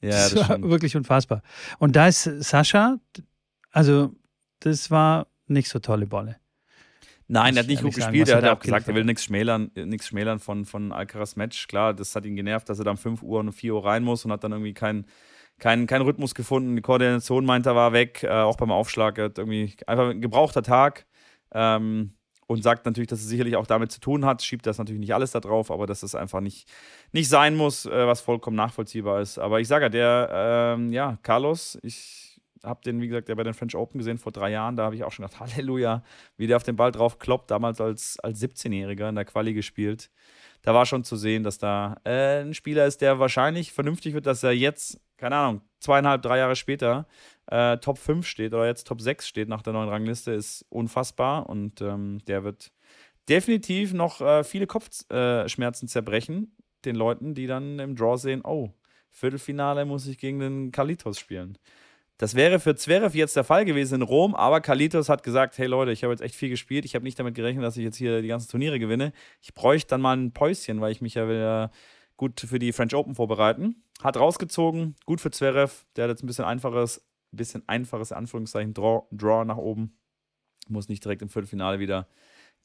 [0.01, 0.71] ja, das, das war stimmt.
[0.71, 1.43] wirklich unfassbar.
[1.79, 2.99] Und da ist Sascha,
[3.71, 4.15] also
[4.61, 6.37] das war nicht so tolle Bolle.
[7.29, 8.29] Nein, er hat nicht gut gespielt.
[8.29, 11.69] Er hat auch gesagt, er will nichts schmälern, nichts schmälern von, von Alcaraz Match.
[11.69, 14.03] Klar, das hat ihn genervt, dass er dann 5 Uhr und um 4 Uhr rein
[14.03, 15.07] muss und hat dann irgendwie keinen
[15.61, 16.77] kein, kein Rhythmus gefunden.
[16.77, 19.19] Die Koordination meint er war weg, äh, auch beim Aufschlag.
[19.19, 21.07] Hat irgendwie einfach ein gebrauchter Tag.
[21.53, 22.15] Ähm,
[22.51, 25.15] und sagt natürlich, dass es sicherlich auch damit zu tun hat, schiebt das natürlich nicht
[25.15, 26.69] alles da drauf, aber dass es einfach nicht,
[27.13, 29.39] nicht sein muss, äh, was vollkommen nachvollziehbar ist.
[29.39, 33.45] Aber ich sage ja, der, ähm, ja, Carlos, ich habe den, wie gesagt, ja bei
[33.45, 36.03] den French Open gesehen vor drei Jahren, da habe ich auch schon gedacht, Halleluja,
[36.37, 40.11] wie der auf den Ball drauf kloppt, damals als, als 17-Jähriger in der Quali gespielt.
[40.63, 44.27] Da war schon zu sehen, dass da äh, ein Spieler ist, der wahrscheinlich vernünftig wird,
[44.27, 47.07] dass er jetzt, keine Ahnung, zweieinhalb, drei Jahre später
[47.47, 51.49] äh, Top 5 steht oder jetzt Top 6 steht nach der neuen Rangliste, ist unfassbar
[51.49, 52.73] und ähm, der wird
[53.29, 56.57] definitiv noch äh, viele Kopfschmerzen zerbrechen,
[56.87, 58.71] den Leuten, die dann im Draw sehen, oh,
[59.11, 61.59] Viertelfinale muss ich gegen den Kalitos spielen.
[62.17, 65.67] Das wäre für Zverev jetzt der Fall gewesen in Rom, aber Kalitos hat gesagt, hey
[65.67, 67.97] Leute, ich habe jetzt echt viel gespielt, ich habe nicht damit gerechnet, dass ich jetzt
[67.97, 69.13] hier die ganzen Turniere gewinne.
[69.41, 71.69] Ich bräuchte dann mal ein Päuschen, weil ich mich ja äh,
[72.21, 73.83] gut für die French Open vorbereiten.
[74.03, 77.03] Hat rausgezogen, gut für Zverev, der hat jetzt ein bisschen einfaches,
[77.33, 79.99] bisschen einfaches Anführungszeichen Draw, Draw nach oben.
[80.69, 82.09] Muss nicht direkt im Viertelfinale wieder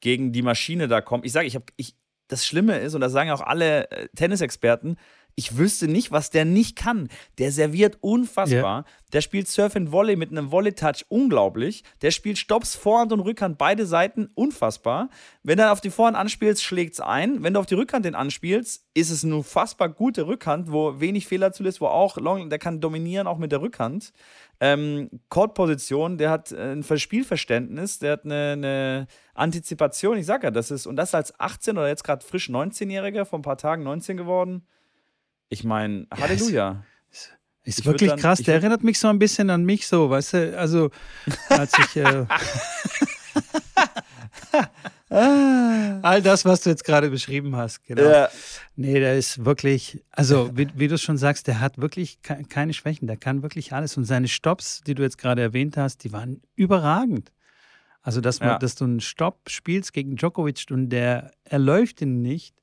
[0.02, 1.24] gegen die Maschine da kommen.
[1.24, 1.96] Ich sage, ich habe, ich,
[2.28, 4.98] das Schlimme ist, und das sagen auch alle äh, Tennisexperten,
[5.38, 7.10] ich wüsste nicht, was der nicht kann.
[7.38, 8.80] Der serviert unfassbar.
[8.80, 8.86] Ja.
[9.12, 11.84] Der spielt Surf and Volley mit einem Volley-Touch unglaublich.
[12.02, 15.10] Der spielt Stops Vorhand und Rückhand beide Seiten unfassbar.
[15.44, 17.44] Wenn du auf die Vorhand anspielst, schlägt es ein.
[17.44, 21.28] Wenn du auf die Rückhand den anspielst, ist es eine unfassbar gute Rückhand, wo wenig
[21.28, 24.14] Fehler zulässt, wo auch Long, der kann dominieren, auch mit der Rückhand.
[24.62, 30.18] Ähm, Court-Position, der hat ein Spielverständnis, der hat eine, eine Antizipation.
[30.18, 33.40] Ich sag ja, das ist, und das als 18 oder jetzt gerade frisch 19-Jähriger, vor
[33.40, 34.66] ein paar Tagen 19 geworden
[35.50, 36.84] ich meine, Halleluja.
[37.12, 38.40] Ist, ist ich wirklich dann, krass.
[38.40, 40.58] Der erinnert mich so ein bisschen an mich so, weißt du?
[40.58, 40.92] Also,
[41.50, 41.96] als ich.
[41.98, 42.26] Äh,
[45.10, 48.04] All das, was du jetzt gerade beschrieben hast, genau.
[48.04, 48.30] Ja.
[48.76, 53.08] Nee, der ist wirklich, also wie, wie du schon sagst, der hat wirklich keine Schwächen,
[53.08, 53.96] der kann wirklich alles.
[53.98, 57.32] Und seine Stops, die du jetzt gerade erwähnt hast, die waren überragend.
[58.02, 58.60] Also, dass, man, ja.
[58.60, 62.56] dass du einen Stopp spielst gegen Djokovic und der erläuft ihn nicht,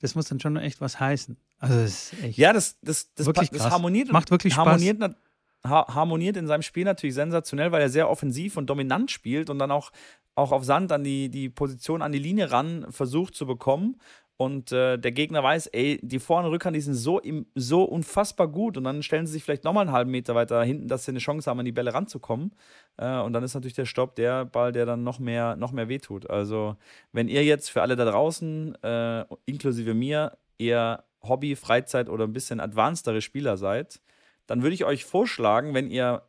[0.00, 1.36] das muss dann schon echt was heißen.
[1.58, 4.12] Also das ist echt ja, das, das, das, wirklich das harmoniert.
[4.12, 4.66] Macht wirklich Spaß.
[4.66, 5.16] Harmoniert,
[5.64, 9.70] harmoniert in seinem Spiel natürlich sensationell, weil er sehr offensiv und dominant spielt und dann
[9.70, 9.90] auch,
[10.34, 13.96] auch auf Sand an die, die Position, an die Linie ran versucht zu bekommen.
[14.38, 17.22] Und äh, der Gegner weiß, ey, die Vor- und Rückhand, die sind so,
[17.54, 18.76] so unfassbar gut.
[18.76, 21.20] Und dann stellen sie sich vielleicht nochmal einen halben Meter weiter hinten, dass sie eine
[21.20, 22.52] Chance haben, an die Bälle ranzukommen.
[22.98, 25.88] Äh, und dann ist natürlich der Stopp der Ball, der dann noch mehr, noch mehr
[25.88, 26.28] wehtut.
[26.28, 26.76] Also,
[27.12, 32.32] wenn ihr jetzt für alle da draußen, äh, inklusive mir, eher Hobby, Freizeit oder ein
[32.32, 34.00] bisschen advancedere Spieler seid,
[34.46, 36.22] dann würde ich euch vorschlagen, wenn ihr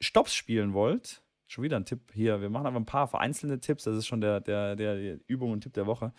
[0.00, 3.84] Stops spielen wollt, schon wieder ein Tipp hier, wir machen aber ein paar vereinzelte Tipps,
[3.84, 6.12] das ist schon der, der, der Übung und Tipp der Woche,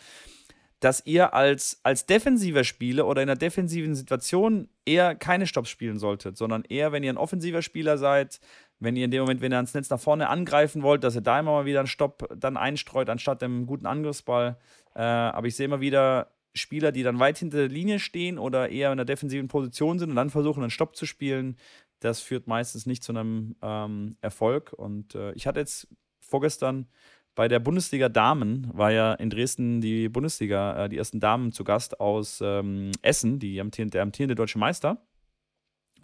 [0.80, 6.00] dass ihr als, als defensiver Spieler oder in einer defensiven Situation eher keine Stops spielen
[6.00, 8.40] solltet, sondern eher, wenn ihr ein offensiver Spieler seid,
[8.80, 11.22] wenn ihr in dem Moment, wenn ihr ans Netz nach vorne angreifen wollt, dass ihr
[11.22, 14.58] da immer mal wieder einen Stopp dann einstreut, anstatt dem guten Angriffsball.
[14.96, 18.70] Äh, aber ich sehe immer wieder Spieler, die dann weit hinter der Linie stehen oder
[18.70, 21.58] eher in einer defensiven Position sind und dann versuchen, einen Stopp zu spielen.
[22.00, 24.74] Das führt meistens nicht zu einem ähm, Erfolg.
[24.74, 25.88] Und äh, ich hatte jetzt
[26.20, 26.88] vorgestern
[27.36, 31.66] bei der Bundesliga Damen war ja in Dresden die Bundesliga, äh, die ersten Damen zu
[31.66, 35.06] Gast aus ähm, Essen, die amtierende, der amtierende deutsche Meister.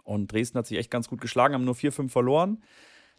[0.04, 2.62] Und Dresden hat sich echt ganz gut geschlagen, haben nur 4-5 verloren.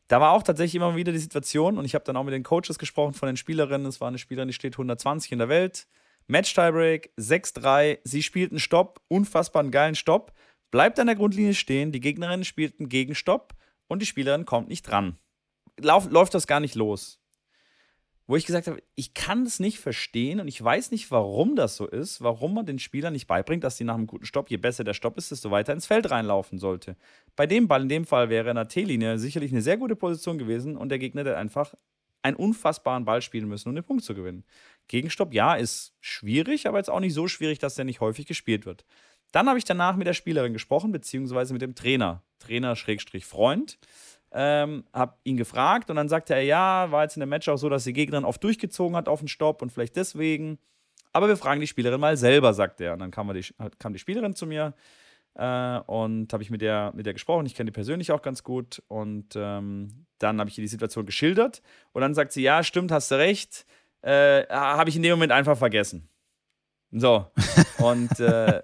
[0.08, 2.44] Da war auch tatsächlich immer wieder die Situation, und ich habe dann auch mit den
[2.44, 3.88] Coaches gesprochen von den Spielerinnen.
[3.88, 5.88] Es war eine Spielerin, die steht 120 in der Welt.
[6.28, 8.00] Match Tiebreak, 6-3.
[8.04, 10.34] Sie spielt einen Stopp, unfassbar einen geilen Stopp.
[10.72, 11.92] Bleibt an der Grundlinie stehen.
[11.92, 13.54] Die Gegnerin spielt einen Gegenstopp
[13.88, 15.18] und die Spielerin kommt nicht dran.
[15.80, 17.23] Lauf, läuft das gar nicht los
[18.34, 21.76] wo ich gesagt habe, ich kann es nicht verstehen und ich weiß nicht, warum das
[21.76, 24.58] so ist, warum man den Spielern nicht beibringt, dass sie nach einem guten Stopp, je
[24.58, 26.98] besser der Stopp ist, desto weiter ins Feld reinlaufen sollte.
[27.36, 30.40] Bei dem Ball in dem Fall wäre in der T-Linie sicherlich eine sehr gute Position
[30.40, 31.76] gewesen und der Gegner hätte einfach
[32.24, 34.46] einen unfassbaren Ball spielen müssen, um den Punkt zu gewinnen.
[34.88, 38.66] Gegenstopp, ja, ist schwierig, aber jetzt auch nicht so schwierig, dass der nicht häufig gespielt
[38.66, 38.84] wird.
[39.32, 43.78] Dann habe ich danach mit der Spielerin gesprochen, beziehungsweise mit dem Trainer, Trainer-Freund
[44.34, 47.58] ähm, habe ihn gefragt und dann sagte er, ja, war jetzt in dem Match auch
[47.58, 50.58] so, dass die Gegnerin oft durchgezogen hat auf den Stopp und vielleicht deswegen.
[51.12, 52.94] Aber wir fragen die Spielerin mal selber, sagt er.
[52.94, 53.46] Und dann kam, die,
[53.78, 54.74] kam die Spielerin zu mir
[55.36, 57.46] äh, und habe ich mit der, mit der gesprochen.
[57.46, 58.82] Ich kenne die persönlich auch ganz gut.
[58.88, 61.62] Und ähm, dann habe ich ihr die Situation geschildert.
[61.92, 63.68] Und dann sagt sie, ja, stimmt, hast du recht.
[64.02, 66.10] Äh, habe ich in dem Moment einfach vergessen.
[66.92, 67.28] So.
[67.78, 68.64] Und äh,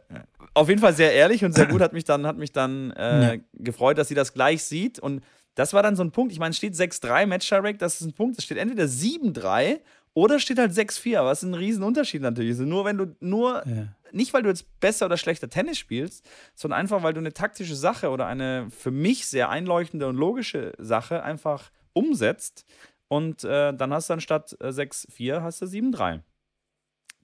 [0.56, 3.36] auf jeden Fall sehr ehrlich und sehr gut hat mich dann, hat mich dann äh,
[3.36, 3.42] ja.
[3.54, 5.00] gefreut, dass sie das gleich sieht.
[5.00, 5.24] Und
[5.60, 6.32] das war dann so ein Punkt.
[6.32, 8.38] Ich meine, es steht 6-3 Match Direct, das ist ein Punkt.
[8.38, 9.82] Es steht entweder 7-3
[10.14, 12.60] oder steht halt 6-4, was ein Riesenunterschied natürlich ist.
[12.60, 13.88] Nur wenn du nur, ja.
[14.14, 17.76] nicht weil du jetzt besser oder schlechter Tennis spielst, sondern einfach weil du eine taktische
[17.76, 22.66] Sache oder eine für mich sehr einleuchtende und logische Sache einfach umsetzt
[23.10, 26.22] und äh, dann hast du anstatt 6-4 äh, hast du 7-3.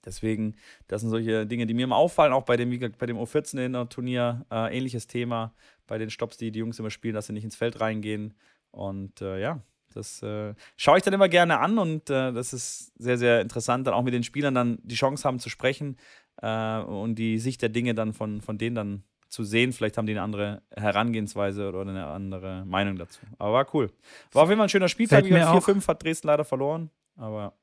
[0.06, 0.56] Deswegen,
[0.88, 4.78] das sind solche Dinge, die mir immer auffallen, auch bei dem, bei dem O14-Turnier, äh,
[4.78, 5.54] ähnliches Thema
[5.88, 8.34] bei den Stops, die die Jungs immer spielen, dass sie nicht ins Feld reingehen.
[8.72, 9.62] Und äh, ja,
[9.94, 13.88] das äh, schaue ich dann immer gerne an und äh, das ist sehr, sehr interessant,
[13.88, 15.98] dann auch mit den Spielern dann die Chance haben zu sprechen
[16.42, 19.74] äh, und die Sicht der Dinge dann von, von denen dann zu sehen.
[19.74, 23.22] Vielleicht haben die eine andere Herangehensweise oder eine andere Meinung dazu.
[23.38, 23.92] Aber war cool.
[24.32, 25.24] War auf jeden Fall ein schöner Spieltag.
[25.26, 27.54] 4-5 hat Dresden leider verloren, aber.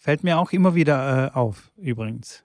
[0.00, 2.42] Fällt mir auch immer wieder äh, auf, übrigens.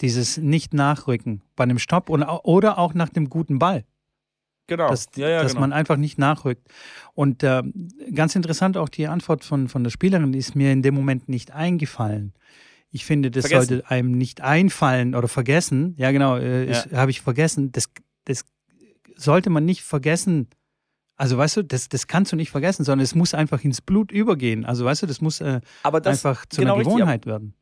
[0.00, 3.84] Dieses Nicht-Nachrücken bei einem Stopp oder, oder auch nach dem guten Ball.
[4.66, 4.88] Genau.
[4.88, 5.60] Dass, ja, ja, dass genau.
[5.60, 6.68] man einfach nicht nachrückt.
[7.14, 7.62] Und äh,
[8.12, 11.52] ganz interessant auch die Antwort von, von der Spielerin ist mir in dem Moment nicht
[11.52, 12.34] eingefallen.
[12.90, 13.68] Ich finde, das vergessen.
[13.68, 15.94] sollte einem nicht einfallen oder vergessen.
[15.98, 16.84] Ja, genau, äh, ja.
[16.94, 17.70] habe ich vergessen.
[17.70, 17.88] Das,
[18.24, 18.44] das
[19.14, 20.48] sollte man nicht vergessen.
[21.18, 24.12] Also weißt du, das, das kannst du nicht vergessen, sondern es muss einfach ins Blut
[24.12, 24.64] übergehen.
[24.64, 27.54] Also weißt du, das muss äh, das, einfach zu genau einer Gewohnheit richtig, werden.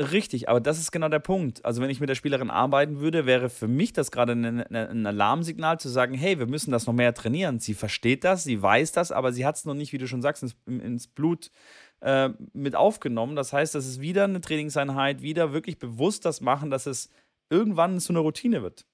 [0.00, 1.64] Richtig, aber das ist genau der Punkt.
[1.64, 5.06] Also wenn ich mit der Spielerin arbeiten würde, wäre für mich das gerade ein, ein,
[5.06, 7.60] Alarmsignal zu sagen, hey, wir müssen das noch mehr trainieren.
[7.60, 10.20] Sie versteht das, sie weiß das, aber sie hat es noch nicht, wie du schon
[10.20, 11.52] sagst, ins, ins Blut
[12.00, 13.36] äh, mit aufgenommen.
[13.36, 17.10] Das heißt, das ist wieder eine Trainingseinheit, wieder wirklich bewusst das machen, dass es
[17.48, 18.86] irgendwann zu einer Routine wird.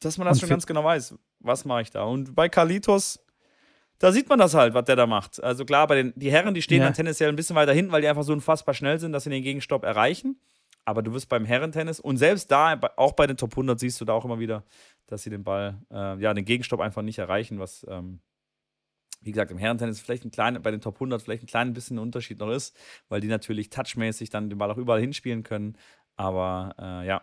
[0.00, 2.02] Dass man das Und schon ganz genau weiß, was mache ich da.
[2.02, 3.23] Und bei Kalitos
[3.98, 5.42] da sieht man das halt, was der da macht.
[5.42, 6.84] Also klar, bei den die Herren, die stehen ja.
[6.84, 9.30] dann tendenziell ein bisschen weiter hinten, weil die einfach so unfassbar schnell sind, dass sie
[9.30, 10.38] den Gegenstopp erreichen.
[10.84, 14.04] Aber du wirst beim Herrentennis und selbst da, auch bei den Top 100 siehst du
[14.04, 14.64] da auch immer wieder,
[15.06, 18.20] dass sie den Ball, äh, ja, den Gegenstopp einfach nicht erreichen, was, ähm,
[19.22, 21.98] wie gesagt, im Herrentennis vielleicht ein kleiner, bei den Top 100 vielleicht ein klein bisschen
[21.98, 22.76] Unterschied noch ist,
[23.08, 25.78] weil die natürlich touchmäßig dann den Ball auch überall hinspielen können.
[26.16, 27.22] Aber äh, ja,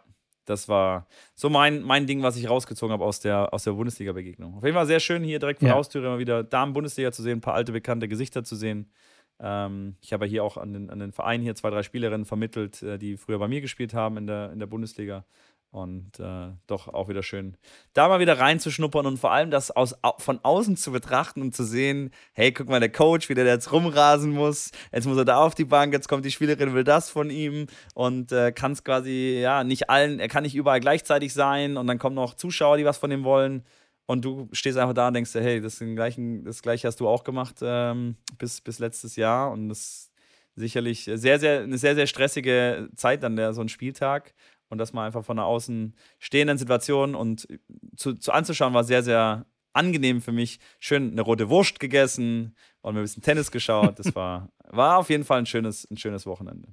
[0.52, 4.58] das war so mein, mein Ding, was ich rausgezogen habe aus der, aus der Bundesliga-Begegnung.
[4.58, 5.74] Auf jeden Fall sehr schön, hier direkt vor ja.
[5.74, 8.92] der Haustür immer wieder Damen-Bundesliga zu sehen, ein paar alte, bekannte Gesichter zu sehen.
[9.40, 12.26] Ähm, ich habe ja hier auch an den, an den Verein hier zwei, drei Spielerinnen
[12.26, 15.26] vermittelt, äh, die früher bei mir gespielt haben in der, in der Bundesliga.
[15.72, 17.56] Und äh, doch auch wieder schön,
[17.94, 21.64] da mal wieder reinzuschnuppern und vor allem das aus, von außen zu betrachten und zu
[21.64, 25.38] sehen, hey, guck mal, der Coach, wie der jetzt rumrasen muss, jetzt muss er da
[25.38, 28.84] auf die Bank, jetzt kommt die Spielerin, will das von ihm und äh, kann es
[28.84, 32.76] quasi, ja, nicht allen, er kann nicht überall gleichzeitig sein und dann kommen noch Zuschauer,
[32.76, 33.64] die was von ihm wollen.
[34.08, 37.24] Und du stehst einfach da und denkst hey, das, gleichen, das gleiche hast du auch
[37.24, 39.52] gemacht ähm, bis, bis letztes Jahr.
[39.52, 40.12] Und das ist
[40.56, 44.34] sicherlich sehr, sehr, eine sehr, sehr stressige Zeit dann, der, so ein Spieltag
[44.72, 47.48] und das mal einfach von einer außen stehenden Situation und
[47.96, 50.60] zu, zu anzuschauen war sehr, sehr angenehm für mich.
[50.80, 54.00] Schön eine rote Wurst gegessen und ein bisschen Tennis geschaut.
[54.00, 56.70] Das war, war auf jeden Fall ein schönes, ein schönes Wochenende.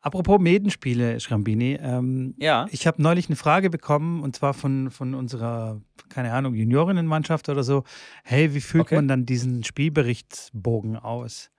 [0.00, 1.78] Apropos Medenspiele, Schrambini.
[1.80, 2.66] Ähm, ja.
[2.70, 7.64] Ich habe neulich eine Frage bekommen und zwar von, von unserer, keine Ahnung, Juniorinnenmannschaft oder
[7.64, 7.84] so.
[8.22, 8.94] Hey, wie füllt okay.
[8.94, 11.50] man dann diesen Spielberichtsbogen aus?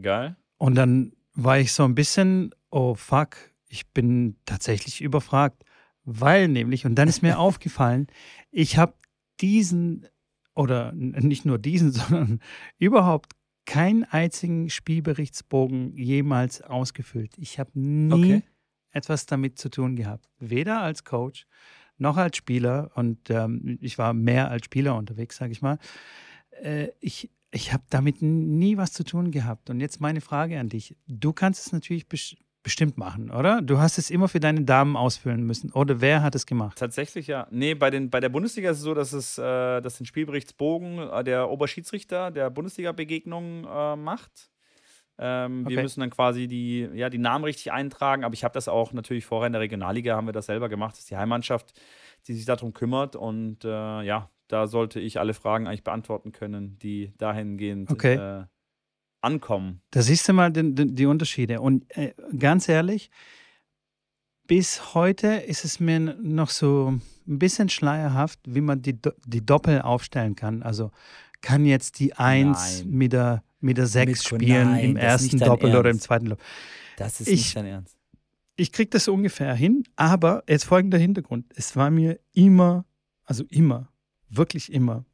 [0.00, 0.36] Geil.
[0.56, 3.36] Und dann war ich so ein bisschen, oh fuck,
[3.68, 5.64] ich bin tatsächlich überfragt,
[6.04, 8.06] weil nämlich, und dann ist mir aufgefallen,
[8.50, 8.94] ich habe
[9.40, 10.06] diesen
[10.54, 12.40] oder nicht nur diesen, sondern
[12.78, 13.32] überhaupt
[13.64, 17.36] keinen einzigen Spielberichtsbogen jemals ausgefüllt.
[17.36, 18.42] Ich habe nie okay.
[18.90, 20.28] etwas damit zu tun gehabt.
[20.38, 21.46] Weder als Coach
[21.98, 22.90] noch als Spieler.
[22.94, 25.78] Und ähm, ich war mehr als Spieler unterwegs, sage ich mal.
[26.62, 29.70] Äh, ich ich habe damit nie was zu tun gehabt.
[29.70, 30.96] Und jetzt meine Frage an dich.
[31.06, 32.08] Du kannst es natürlich
[32.62, 33.62] bestimmt machen, oder?
[33.62, 35.72] Du hast es immer für deine Damen ausfüllen müssen.
[35.72, 36.78] Oder wer hat es gemacht?
[36.78, 37.46] Tatsächlich, ja.
[37.50, 40.98] Nee, bei, den, bei der Bundesliga ist es so, dass es äh, dass den Spielberichtsbogen
[40.98, 44.50] äh, der Oberschiedsrichter der Bundesliga-Begegnung äh, macht.
[45.18, 45.76] Ähm, okay.
[45.76, 48.92] Wir müssen dann quasi die, ja, die Namen richtig eintragen, aber ich habe das auch
[48.92, 50.92] natürlich vorher in der Regionalliga, haben wir das selber gemacht.
[50.92, 51.72] Das ist die Heimmannschaft,
[52.26, 53.16] die sich darum kümmert.
[53.16, 58.46] Und äh, ja, da sollte ich alle Fragen eigentlich beantworten können, die dahingehend okay.
[59.20, 59.80] Ankommen.
[59.90, 61.60] Da siehst du mal die, die Unterschiede.
[61.60, 63.10] Und äh, ganz ehrlich,
[64.46, 69.82] bis heute ist es mir noch so ein bisschen schleierhaft, wie man die, die Doppel
[69.82, 70.62] aufstellen kann.
[70.62, 70.90] Also
[71.42, 75.78] kann jetzt die 1 mit der, mit der 6 spielen nein, im ersten Doppel Ernst.
[75.78, 76.44] oder im zweiten Doppel.
[76.96, 77.96] Das ist ich, nicht dein Ernst.
[78.56, 81.46] Ich kriege das ungefähr hin, aber jetzt folgender Hintergrund.
[81.54, 82.86] Es war mir immer,
[83.24, 83.92] also immer,
[84.28, 85.04] wirklich immer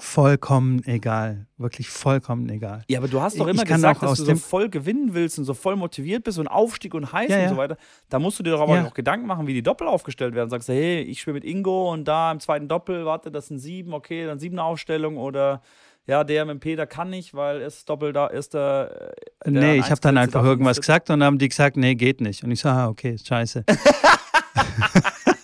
[0.00, 1.46] vollkommen egal.
[1.56, 2.82] Wirklich vollkommen egal.
[2.88, 5.54] Ja, aber du hast doch immer gesagt, dass du so voll gewinnen willst und so
[5.54, 7.76] voll motiviert bist und Aufstieg und heiß ja, und so weiter.
[8.08, 8.86] Da musst du dir doch aber ja.
[8.86, 10.50] auch Gedanken machen, wie die Doppel aufgestellt werden.
[10.50, 13.58] Sagst du, hey, ich spiele mit Ingo und da im zweiten Doppel, warte, das sind
[13.58, 15.62] sieben, okay, dann sieben Aufstellung oder
[16.06, 19.14] ja, der mit dem Peter kann nicht, weil es Doppel da ist der.
[19.44, 22.20] der nee, ich habe dann einfach irgendwas gesagt und dann haben die gesagt, nee, geht
[22.20, 22.44] nicht.
[22.44, 23.64] Und ich so, ah, okay, scheiße.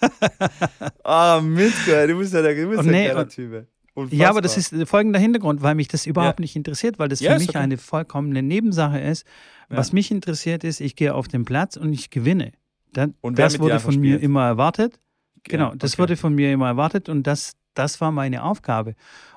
[1.04, 3.66] Ah, oh, Mitko, du bist ja der, du bist nee, der Typ.
[3.94, 4.18] Unfassbar.
[4.18, 6.42] Ja, aber das ist folgender Hintergrund, weil mich das überhaupt ja.
[6.42, 7.58] nicht interessiert, weil das ja, für mich okay.
[7.58, 9.26] eine vollkommene Nebensache ist.
[9.68, 9.76] Ja.
[9.76, 12.52] Was mich interessiert ist, ich gehe auf den Platz und ich gewinne.
[12.92, 14.98] Dann, und das wurde von mir immer erwartet.
[15.44, 16.02] Genau, das okay.
[16.02, 18.94] wurde von mir immer erwartet und das, das war meine Aufgabe.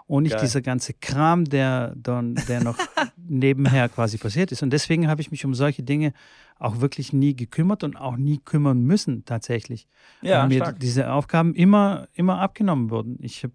[0.07, 0.41] Und nicht Geil.
[0.41, 2.77] dieser ganze Kram, der, der noch
[3.17, 4.61] nebenher quasi passiert ist.
[4.61, 6.13] Und deswegen habe ich mich um solche Dinge
[6.59, 9.87] auch wirklich nie gekümmert und auch nie kümmern müssen, tatsächlich.
[10.21, 10.79] Ja, weil mir stark.
[10.79, 13.17] diese Aufgaben immer, immer abgenommen wurden.
[13.19, 13.53] Ich habe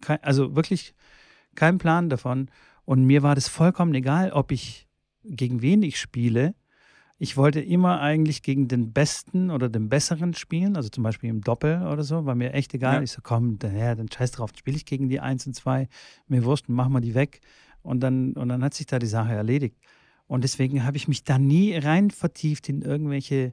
[0.00, 0.94] kein, also wirklich
[1.54, 2.48] keinen Plan davon.
[2.84, 4.88] Und mir war das vollkommen egal, ob ich
[5.24, 6.54] gegen wen ich spiele.
[7.18, 11.40] Ich wollte immer eigentlich gegen den Besten oder den Besseren spielen, also zum Beispiel im
[11.40, 12.96] Doppel oder so, war mir echt egal.
[12.96, 13.02] Ja.
[13.02, 15.88] Ich so, komm, dann, ja, dann scheiß drauf, spiele ich gegen die 1 und 2,
[16.26, 17.40] mir wurscht, machen wir die weg.
[17.82, 19.76] Und dann, und dann hat sich da die Sache erledigt.
[20.26, 23.52] Und deswegen habe ich mich da nie rein vertieft in irgendwelche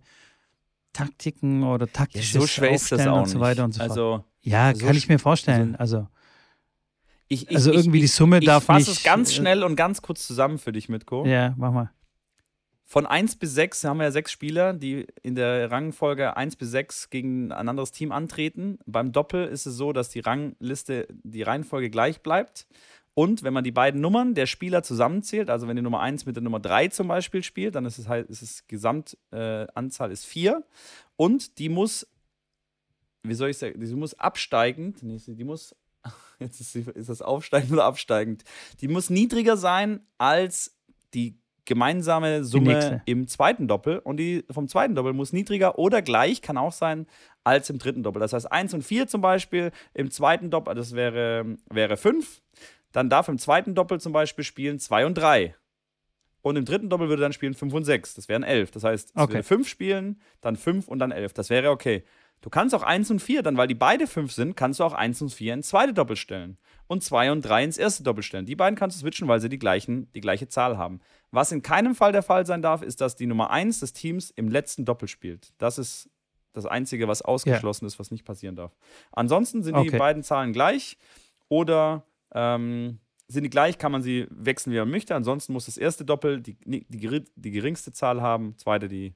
[0.93, 3.89] Taktiken oder taktische ja, so schwer ist das auch und so weiter und so fort.
[3.91, 5.75] Also, ja, so kann ich mir vorstellen.
[5.75, 6.08] Also, also,
[7.28, 8.80] ich, ich, also irgendwie ich, die Summe darf ich nicht.
[8.80, 11.25] Ich fasse es ganz schnell und ganz kurz zusammen für dich, Mitko.
[11.25, 11.91] Ja, mach mal.
[12.91, 16.71] Von 1 bis 6 haben wir ja sechs Spieler, die in der Rangfolge 1 bis
[16.71, 18.80] 6 gegen ein anderes Team antreten.
[18.88, 22.65] Beim Doppel ist es so, dass die Rangliste, die Reihenfolge gleich bleibt.
[23.13, 26.36] Und wenn man die beiden Nummern der Spieler zusammenzählt, also wenn die Nummer 1 mit
[26.36, 30.25] der Nummer 3 zum Beispiel spielt, dann ist es halt, ist es Gesamtanzahl äh, ist
[30.25, 30.63] 4.
[31.15, 32.08] Und die muss,
[33.23, 35.75] wie soll ich sagen, die muss absteigend, nee, die muss,
[36.39, 38.43] jetzt ist, ist das aufsteigend oder absteigend,
[38.82, 40.77] die muss niedriger sein als
[41.13, 46.41] die gemeinsame Summe im zweiten Doppel und die vom zweiten Doppel muss niedriger oder gleich,
[46.41, 47.05] kann auch sein,
[47.43, 48.19] als im dritten Doppel.
[48.19, 52.41] Das heißt 1 und 4 zum Beispiel, im zweiten Doppel, das wäre, wäre 5,
[52.91, 55.55] dann darf im zweiten Doppel zum Beispiel spielen 2 und 3.
[56.41, 58.15] Und im dritten Doppel würde dann spielen 5 und 6.
[58.15, 58.71] Das wären 11.
[58.71, 59.34] Das heißt, es Okay.
[59.34, 61.34] würde 5 spielen, dann 5 und dann 11.
[61.34, 62.03] Das wäre okay.
[62.41, 64.93] Du kannst auch 1 und 4, dann weil die beide 5 sind, kannst du auch
[64.93, 66.58] 1 und 4 ins zweite Doppel stellen.
[66.88, 68.45] Und 2 und 3 ins erste Doppel stellen.
[68.45, 71.02] Die beiden kannst du switchen, weil sie die, gleichen, die gleiche Zahl haben.
[71.32, 74.32] Was in keinem Fall der Fall sein darf, ist, dass die Nummer 1 des Teams
[74.32, 75.54] im letzten Doppel spielt.
[75.58, 76.10] Das ist
[76.54, 78.75] das Einzige, was ausgeschlossen ist, was nicht passieren darf.
[79.12, 79.97] Ansonsten sind die Okay.
[79.97, 80.97] beiden Zahlen gleich
[81.49, 85.13] oder ähm, sind die gleich, kann man sie wechseln, wie man möchte.
[85.13, 86.86] Ansonsten muss das erste Doppel die, die,
[87.36, 89.13] die geringste Zahl haben, zweite die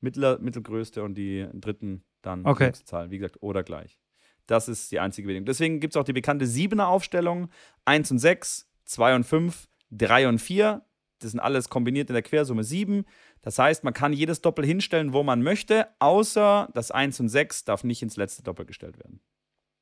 [0.00, 2.72] mittler, mittelgrößte und die dritten dann Okay.
[2.72, 3.10] die Zahl.
[3.10, 3.98] Wie gesagt, oder gleich.
[4.46, 5.46] Das ist die einzige Bedingung.
[5.46, 7.48] Deswegen gibt es auch die bekannte siebener Aufstellung:
[7.84, 10.82] 1 und 6, 2 und 5, 3 und 4.
[11.20, 13.04] Das sind alles kombiniert in der Quersumme 7.
[13.40, 17.64] Das heißt, man kann jedes Doppel hinstellen, wo man möchte, außer das 1 und 6
[17.64, 19.20] darf nicht ins letzte Doppel gestellt werden.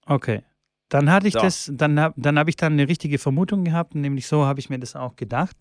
[0.07, 0.43] Okay.
[0.89, 1.41] Dann hatte ich So.
[1.41, 4.69] das, dann habe dann hab ich dann eine richtige Vermutung gehabt, nämlich so habe ich
[4.69, 5.57] mir das auch gedacht.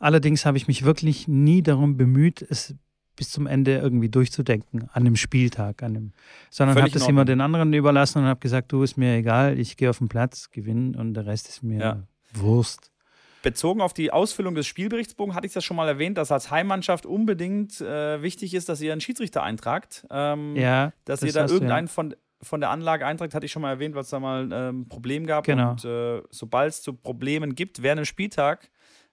[0.00, 2.74] Allerdings habe ich mich wirklich nie darum bemüht, es
[3.16, 6.12] bis zum Ende irgendwie durchzudenken, an dem Spieltag, an dem,
[6.50, 9.76] sondern habe das immer den anderen überlassen und habe gesagt, du ist mir egal, ich
[9.76, 12.02] gehe auf den Platz, gewinne und der Rest ist mir Ja.
[12.34, 12.90] Wurst.
[13.42, 17.04] Bezogen auf die Ausfüllung des Spielberichtsbogen hatte ich das schon mal erwähnt, dass als Heimmannschaft
[17.04, 20.06] unbedingt äh, wichtig ist, dass ihr einen Schiedsrichter eintragt.
[20.10, 21.60] Ähm, Ja, dass das ihr da hast du, ja.
[21.60, 24.80] irgendeinen von, von der Anlage eintragt, hatte ich schon mal erwähnt, was da mal ähm,
[24.80, 25.44] ein Problem gab.
[25.44, 25.72] Genau.
[25.72, 28.70] Und äh, sobald es zu Problemen gibt während dem Spieltag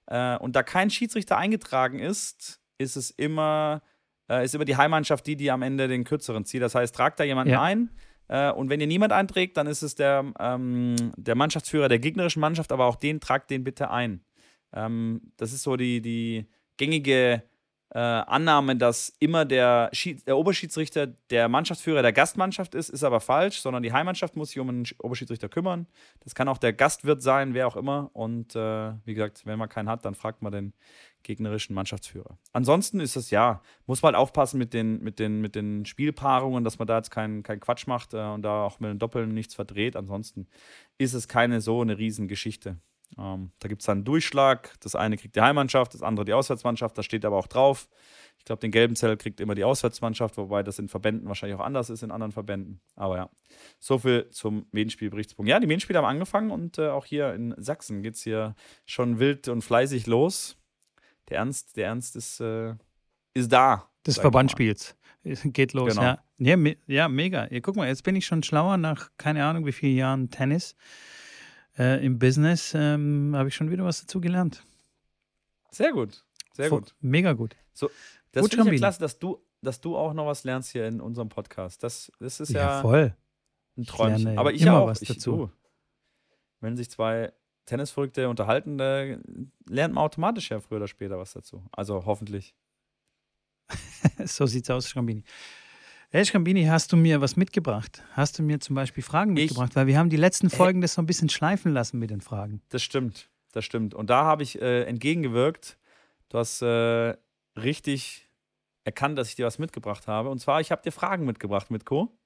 [0.07, 3.81] äh, und da kein Schiedsrichter eingetragen ist, ist es immer,
[4.31, 6.61] äh, ist immer die Heimmannschaft die, die am Ende den kürzeren zieht.
[6.61, 7.61] Das heißt, tragt da jemanden Ja.
[7.61, 7.89] ein.
[8.27, 12.39] Äh, und wenn ihr niemand einträgt, dann ist es der, ähm, der Mannschaftsführer der gegnerischen
[12.39, 14.21] Mannschaft, aber auch den tragt den bitte ein.
[14.73, 16.45] Ähm, das ist so die, die
[16.77, 17.43] gängige
[17.93, 23.19] äh, Annahme, dass immer der, Schied der Oberschiedsrichter der Mannschaftsführer der Gastmannschaft ist, ist aber
[23.19, 25.87] falsch, sondern die Heimmannschaft muss sich um einen Sch- Oberschiedsrichter kümmern.
[26.21, 28.09] Das kann auch der Gastwirt sein, wer auch immer.
[28.13, 30.73] Und äh, wie gesagt, wenn man keinen hat, dann fragt man den
[31.23, 32.37] gegnerischen Mannschaftsführer.
[32.53, 36.63] Ansonsten ist es ja, muss man halt aufpassen mit den, mit den, mit den Spielpaarungen,
[36.63, 39.33] dass man da jetzt keinen keinen Quatsch macht äh, und da auch mit den Doppeln
[39.33, 39.95] nichts verdreht.
[39.95, 40.47] Ansonsten
[40.97, 42.77] ist es keine so eine Riesengeschichte.
[43.17, 44.73] Ähm, da gibt es dann einen Durchschlag.
[44.79, 46.97] Das eine kriegt die Heimmannschaft, das andere die Auswärtsmannschaft.
[46.97, 47.89] Da steht aber auch drauf.
[48.37, 51.63] Ich glaube, den gelben Zettel kriegt immer die Auswärtsmannschaft, wobei das in Verbänden wahrscheinlich auch
[51.63, 52.81] anders ist, in anderen Verbänden.
[52.95, 53.29] Aber ja,
[53.79, 55.49] so viel zum Medienspielberichtspunkt.
[55.49, 58.55] Ja, die Medienspiele haben angefangen und äh, auch hier in Sachsen geht es hier
[58.85, 60.57] schon wild und fleißig los.
[61.31, 62.75] Der Ernst, der Ernst ist, äh,
[63.33, 63.89] ist da.
[64.05, 64.21] des ich.
[64.21, 64.95] Verbandsspiels.
[65.23, 66.01] Es Geht los, Genau.
[66.03, 66.23] ja.
[66.39, 67.47] Ja, me ja, mega.
[67.51, 70.75] Ja, guck mal, jetzt bin ich schon schlauer nach keine Ahnung wie vielen Jahren Tennis.
[71.77, 74.65] Äh, Im Business ähm, habe ich schon wieder was dazu gelernt.
[75.69, 76.23] Sehr gut.
[76.53, 76.95] Sehr Vo- gut.
[76.99, 77.55] Mega gut.
[78.33, 80.87] Das Gut, finde ich ja klasse, dass du, dass du auch noch was lernst hier
[80.87, 81.83] in unserem Podcast.
[81.83, 83.15] Das, das ist ja, voll.
[83.77, 84.23] ein Ich Träumchen.
[84.23, 84.87] lerne Aber ich immer auch.
[84.87, 85.31] was ich, dazu.
[85.31, 85.51] Du,
[86.59, 87.31] wenn sich zwei
[87.65, 89.03] Tennisverrückte unterhalten, da
[89.69, 91.63] lernt man automatisch ja früher oder später was dazu.
[91.71, 92.55] Also hoffentlich.
[94.25, 95.23] so sieht's aus, Schrambini.
[96.09, 98.03] Hey, Schrambini, hast du mir was mitgebracht?
[98.13, 99.75] Hast du mir zum Beispiel Fragen Ich- mitgebracht?
[99.75, 102.61] Weil wir haben die letzten Folgen das so ein bisschen schleifen lassen mit den Fragen.
[102.69, 103.29] Das stimmt.
[103.53, 103.93] Das stimmt.
[103.93, 105.77] Und da habe ich äh, entgegengewirkt.
[106.29, 107.15] Du hast äh,
[107.57, 108.27] richtig
[108.83, 110.29] erkannt, dass ich dir was mitgebracht habe.
[110.29, 112.17] Und zwar, ich habe dir Fragen mitgebracht, Mitko.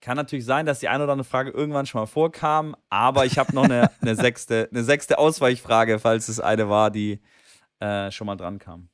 [0.00, 3.38] Kann natürlich sein, dass die eine oder andere Frage irgendwann schon mal vorkam, aber ich
[3.38, 7.20] habe noch eine, eine, sechste, eine sechste Ausweichfrage, falls es eine war, die
[7.80, 8.88] äh, schon mal dran kam.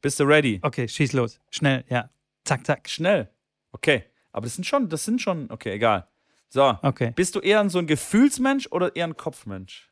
[0.00, 0.58] Bist du ready?
[0.62, 1.40] Okay, schieß los.
[1.50, 2.10] Schnell, ja.
[2.44, 2.88] Zack, zack.
[2.88, 3.30] Schnell.
[3.70, 4.04] Okay.
[4.32, 6.08] Aber das sind schon, das sind schon, okay, egal.
[6.48, 6.76] So.
[6.82, 7.12] Okay.
[7.14, 9.91] Bist du eher so ein Gefühlsmensch oder eher ein Kopfmensch?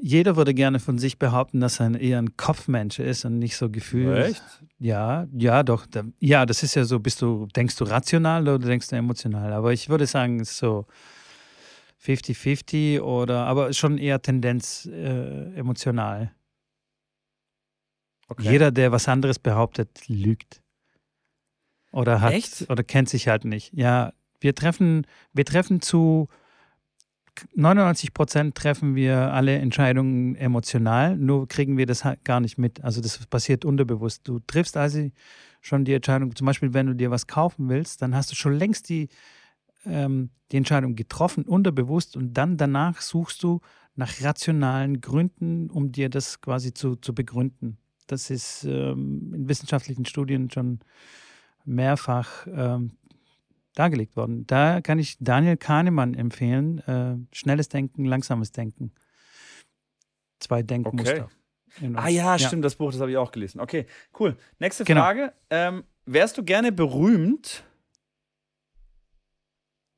[0.00, 3.70] Jeder würde gerne von sich behaupten, dass er eher ein Kopfmensch ist und nicht so
[3.70, 4.16] Gefühl.
[4.16, 4.42] Echt?
[4.78, 5.86] Ja, ja, doch.
[5.86, 9.52] Da, ja, das ist ja so, bist du, denkst du rational oder denkst du emotional?
[9.52, 10.86] Aber ich würde sagen, es ist so
[12.04, 16.32] 50-50 oder, aber schon eher Tendenz äh, emotional.
[18.28, 18.50] Okay.
[18.50, 20.62] Jeder, der was anderes behauptet, lügt.
[21.92, 22.68] Oder hat Echt?
[22.70, 23.72] oder kennt sich halt nicht.
[23.72, 26.28] Ja, wir treffen, wir treffen zu
[27.54, 32.82] 99 Prozent treffen wir alle Entscheidungen emotional, nur kriegen wir das halt gar nicht mit.
[32.82, 34.26] Also das passiert unterbewusst.
[34.26, 35.10] Du triffst also
[35.60, 38.54] schon die Entscheidung, zum Beispiel wenn du dir was kaufen willst, dann hast du schon
[38.54, 39.08] längst die,
[39.84, 43.60] ähm, die Entscheidung getroffen, unterbewusst und dann danach suchst du
[43.94, 47.78] nach rationalen Gründen, um dir das quasi zu, zu begründen.
[48.06, 50.80] Das ist ähm, in wissenschaftlichen Studien schon
[51.64, 52.92] mehrfach ähm,
[53.76, 54.46] dargelegt worden.
[54.46, 56.78] Da kann ich Daniel Kahnemann empfehlen.
[56.80, 58.92] Äh, schnelles Denken, langsames Denken.
[60.40, 61.28] Zwei Denkmuster.
[61.76, 61.92] Okay.
[61.94, 63.60] Ah ja, ja, stimmt, das Buch, das habe ich auch gelesen.
[63.60, 63.86] Okay,
[64.18, 64.36] cool.
[64.58, 65.02] Nächste genau.
[65.02, 65.34] Frage.
[65.50, 67.64] Ähm, wärst du gerne berühmt?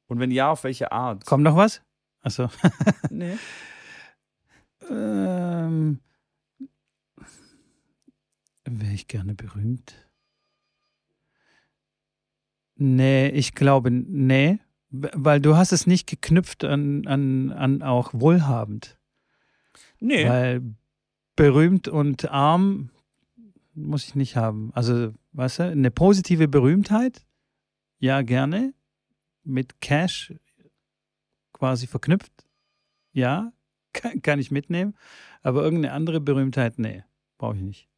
[0.09, 1.25] Und wenn ja, auf welche Art?
[1.25, 1.83] Kommt noch was?
[2.21, 2.51] Achso.
[3.11, 3.37] nee.
[4.91, 6.01] ähm,
[8.65, 10.08] Wäre ich gerne berühmt?
[12.79, 14.59] Nee, ich glaube, nee.
[14.91, 18.99] Weil du hast es nicht geknüpft an, an, an auch wohlhabend.
[20.01, 20.27] Nee.
[20.27, 20.63] Weil
[21.37, 22.91] berühmt und arm
[23.75, 24.71] muss ich nicht haben.
[24.75, 27.27] Also, weißt du, eine positive Berühmtheit,
[27.99, 28.73] ja, gerne.
[29.45, 30.35] Mit Cash
[31.53, 32.33] quasi verknüpft,
[33.13, 33.53] ja,
[33.93, 34.95] kann, kann ich mitnehmen.
[35.43, 37.05] Aber irgendeine andere Berühmtheit, nee,
[37.39, 37.89] brauche ich nicht.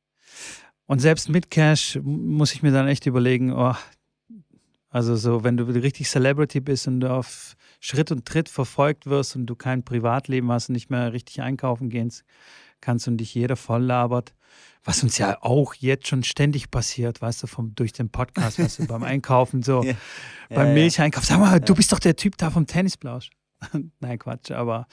[0.86, 3.74] Und selbst mit Cash muss ich mir dann echt überlegen, oh,
[4.90, 9.36] also so, wenn du richtig Celebrity bist und du auf Schritt und Tritt verfolgt wirst
[9.36, 12.12] und du kein Privatleben hast und nicht mehr richtig einkaufen gehen
[12.80, 14.34] kannst und dich jeder voll labert,
[14.82, 18.80] was uns ja auch jetzt schon ständig passiert, weißt du, vom, durch den Podcast, weißt
[18.80, 19.94] du, beim Einkaufen so, ja.
[20.48, 21.24] beim ja, Milcheinkauf.
[21.24, 21.58] Sag mal, ja.
[21.60, 23.30] du bist doch der Typ da vom Tennisblausch.
[24.00, 24.86] Nein, Quatsch, aber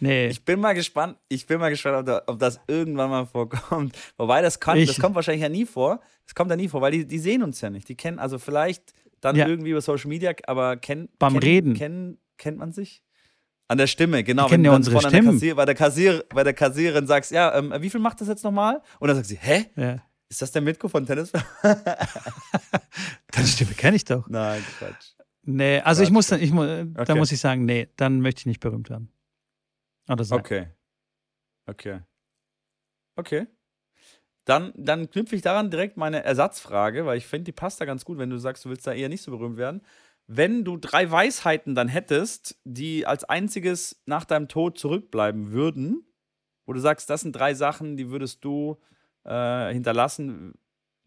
[0.00, 0.28] Nee.
[0.28, 3.98] Ich bin mal gespannt, ich bin mal gespannt, ob, da, ob das irgendwann mal vorkommt.
[4.16, 6.00] Wobei das kann, das kommt wahrscheinlich ja nie vor.
[6.24, 7.88] Das kommt ja nie vor, weil die, die sehen uns ja nicht.
[7.88, 9.46] Die kennen, also vielleicht dann ja.
[9.46, 13.02] irgendwie über Social Media, aber kennt beim kenn, Reden kenn, kennt man sich?
[13.68, 14.44] An der Stimme, genau.
[14.44, 15.32] Die kennen ja unsere Stimmen.
[15.32, 18.42] Kassier, bei, der Kassier, bei der Kassiererin sagst, ja, ähm, wie viel macht das jetzt
[18.42, 18.80] nochmal?
[18.98, 19.66] Und dann sagt sie, hä?
[19.76, 20.02] Ja.
[20.30, 21.32] Ist das der Mitko von Tennis?
[21.62, 24.26] Deine Stimme kenne ich doch.
[24.28, 25.12] Nein, Quatsch.
[25.42, 26.08] Nee, also Quatsch.
[26.08, 27.04] ich muss, ich, okay.
[27.04, 29.12] da muss ich sagen, nee, dann möchte ich nicht berühmt werden.
[30.08, 30.38] Oder sein.
[30.38, 30.68] Okay.
[31.66, 32.00] Okay.
[33.16, 33.46] Okay.
[34.48, 38.06] Dann, dann knüpfe ich daran direkt meine Ersatzfrage, weil ich finde, die passt da ganz
[38.06, 39.82] gut, wenn du sagst, du willst da eher nicht so berühmt werden.
[40.26, 46.02] Wenn du drei Weisheiten dann hättest, die als einziges nach deinem Tod zurückbleiben würden,
[46.64, 48.78] wo du sagst, das sind drei Sachen, die würdest du
[49.24, 50.54] äh, hinterlassen,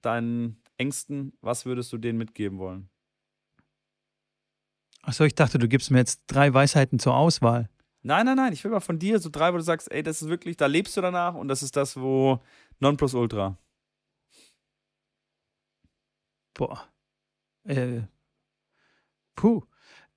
[0.04, 2.92] deinen Ängsten, was würdest du denen mitgeben wollen?
[5.02, 7.70] Achso, ich dachte, du gibst mir jetzt drei Weisheiten zur Auswahl.
[8.04, 8.54] Nein, nein, nein.
[8.54, 10.68] Ich will mal von dir so drei, wo du sagst, ey, das ist wirklich, da
[10.68, 12.40] lebst du danach und das ist das, wo
[12.82, 13.58] Nonplusultra.
[16.54, 16.88] Boah.
[17.64, 18.02] Äh,
[19.36, 19.64] puh.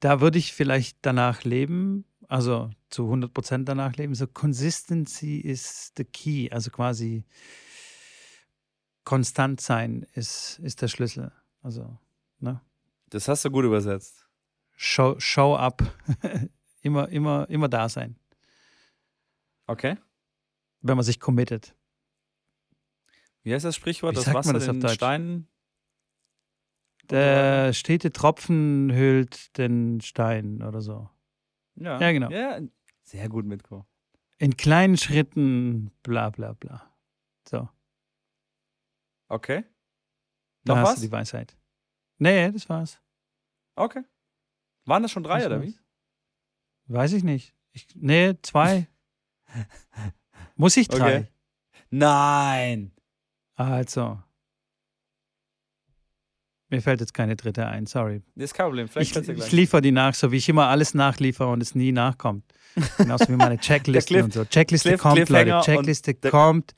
[0.00, 4.14] Da würde ich vielleicht danach leben, also zu 100% danach leben.
[4.14, 6.50] So Consistency is the key.
[6.50, 7.24] Also quasi
[9.04, 11.32] konstant sein ist, ist der Schlüssel.
[11.62, 11.98] Also,
[12.38, 12.60] ne?
[13.10, 14.26] Das hast du gut übersetzt.
[14.72, 15.82] Show, show up.
[16.82, 18.18] immer, immer, immer da sein.
[19.66, 19.96] Okay.
[20.80, 21.74] Wenn man sich committet.
[23.44, 24.16] Wie heißt das Sprichwort?
[24.16, 25.48] Wie das Wasser das in Steinen?
[27.10, 31.10] Der stete Tropfen hüllt den Stein oder so.
[31.76, 32.30] Ja, ja genau.
[32.30, 32.60] Ja,
[33.02, 33.86] sehr gut, Mitko.
[34.38, 36.90] In kleinen Schritten, bla bla bla.
[37.46, 37.68] So.
[39.28, 39.64] Okay.
[40.64, 40.88] Noch da was?
[40.90, 41.56] Hast du die Weisheit.
[42.18, 42.98] Nee, das war's.
[43.76, 44.02] Okay.
[44.86, 45.68] Waren das schon drei das oder war's.
[45.68, 45.78] wie?
[46.86, 47.54] Weiß ich nicht.
[47.72, 48.86] Ich, nee, zwei.
[50.56, 51.18] Muss ich drei?
[51.18, 51.28] Okay.
[51.90, 52.92] Nein.
[53.56, 54.18] Also.
[56.70, 58.22] Mir fällt jetzt keine dritte ein, sorry.
[58.34, 58.88] Das ist kein Problem.
[58.88, 61.92] Vielleicht ich, ich liefere die nach, so wie ich immer alles nachliefere und es nie
[61.92, 62.44] nachkommt.
[62.96, 64.44] Genauso wie meine Checkliste und so.
[64.44, 65.60] Checkliste Cliff, kommt, Leute.
[65.64, 66.72] Checkliste kommt.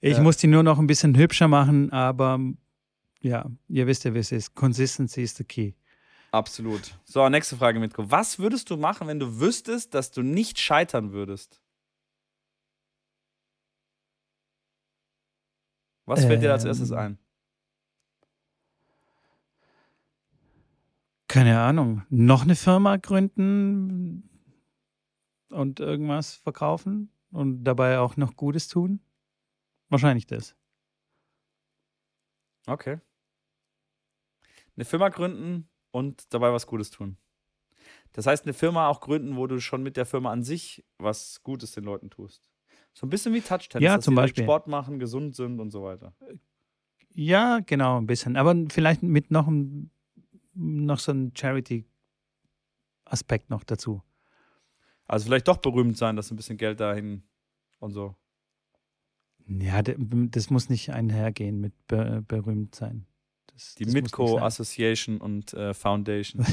[0.00, 0.22] Ich ja.
[0.22, 2.38] muss die nur noch ein bisschen hübscher machen, aber
[3.20, 4.54] ja, ihr wisst ja, wie es ist.
[4.54, 5.72] Consistency is the key.
[6.30, 6.98] Absolut.
[7.04, 8.10] So, nächste Frage, Mitko.
[8.10, 11.60] Was würdest du machen, wenn du wüsstest, dass du nicht scheitern würdest?
[16.06, 17.18] Was fällt ähm, dir als erstes ein?
[21.28, 22.02] Keine Ahnung.
[22.08, 24.28] Noch eine Firma gründen
[25.50, 29.00] und irgendwas verkaufen und dabei auch noch Gutes tun?
[29.88, 30.56] Wahrscheinlich das.
[32.66, 33.00] Okay.
[34.76, 37.16] Eine Firma gründen, und dabei was Gutes tun.
[38.12, 41.42] Das heißt, eine Firma auch gründen, wo du schon mit der Firma an sich was
[41.42, 42.50] Gutes den Leuten tust.
[42.96, 44.44] So ein bisschen wie Touch-Tennis, ja, zum Beispiel.
[44.44, 46.14] Sport machen, gesund sind und so weiter.
[47.12, 48.38] Ja, genau, ein bisschen.
[48.38, 49.52] Aber vielleicht mit noch,
[50.54, 54.02] noch so einem Charity-Aspekt noch dazu.
[55.04, 57.22] Also vielleicht doch berühmt sein, dass ein bisschen Geld dahin
[57.80, 58.16] und so.
[59.46, 63.04] Ja, das muss nicht einhergehen mit ber berühmt sein.
[63.48, 66.46] Das, Die Mitco Association und äh, Foundation.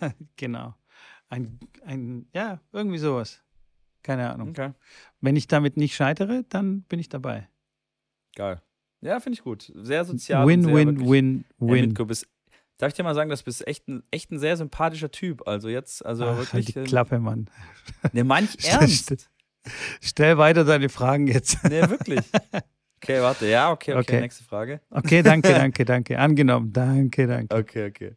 [0.36, 0.76] genau.
[1.28, 3.43] Ein, ein, ja, irgendwie sowas.
[4.04, 4.50] Keine Ahnung.
[4.50, 4.70] Okay.
[5.20, 7.48] Wenn ich damit nicht scheitere, dann bin ich dabei.
[8.36, 8.60] Geil.
[9.00, 9.72] Ja, finde ich gut.
[9.74, 10.46] Sehr sozial.
[10.46, 11.94] Win, sehr win, win, win.
[11.94, 12.28] Bist,
[12.76, 15.48] darf ich dir mal sagen, das bist echt ein, echt ein sehr sympathischer Typ.
[15.48, 16.66] Also jetzt, also Ach, wirklich.
[16.66, 17.48] Halt die ähm, Klappe, Mann.
[18.12, 19.28] Ne, manch ernst.
[20.00, 21.64] Stell weiter deine Fragen jetzt.
[21.64, 22.20] Nee, wirklich.
[23.02, 23.46] Okay, warte.
[23.46, 24.20] Ja, okay, okay, okay.
[24.20, 24.80] Nächste Frage.
[24.90, 26.18] Okay, danke, danke, danke.
[26.18, 26.72] Angenommen.
[26.72, 27.56] Danke, danke.
[27.56, 28.16] Okay, okay.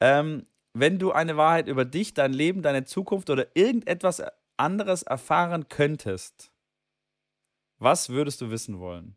[0.00, 4.22] Ähm, wenn du eine Wahrheit über dich, dein Leben, deine Zukunft oder irgendetwas
[4.60, 6.52] anderes erfahren könntest,
[7.78, 9.16] was würdest du wissen wollen?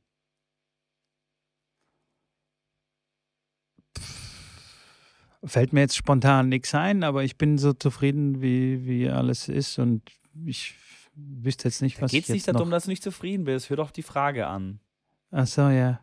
[5.46, 9.78] Fällt mir jetzt spontan nichts ein, aber ich bin so zufrieden, wie, wie alles ist
[9.78, 10.02] und
[10.46, 10.76] ich
[11.16, 13.70] wüsste jetzt nicht, was Geht es nicht darum, dass du nicht zufrieden bist?
[13.70, 14.80] Hör doch die Frage an.
[15.32, 16.00] Ach so, ja.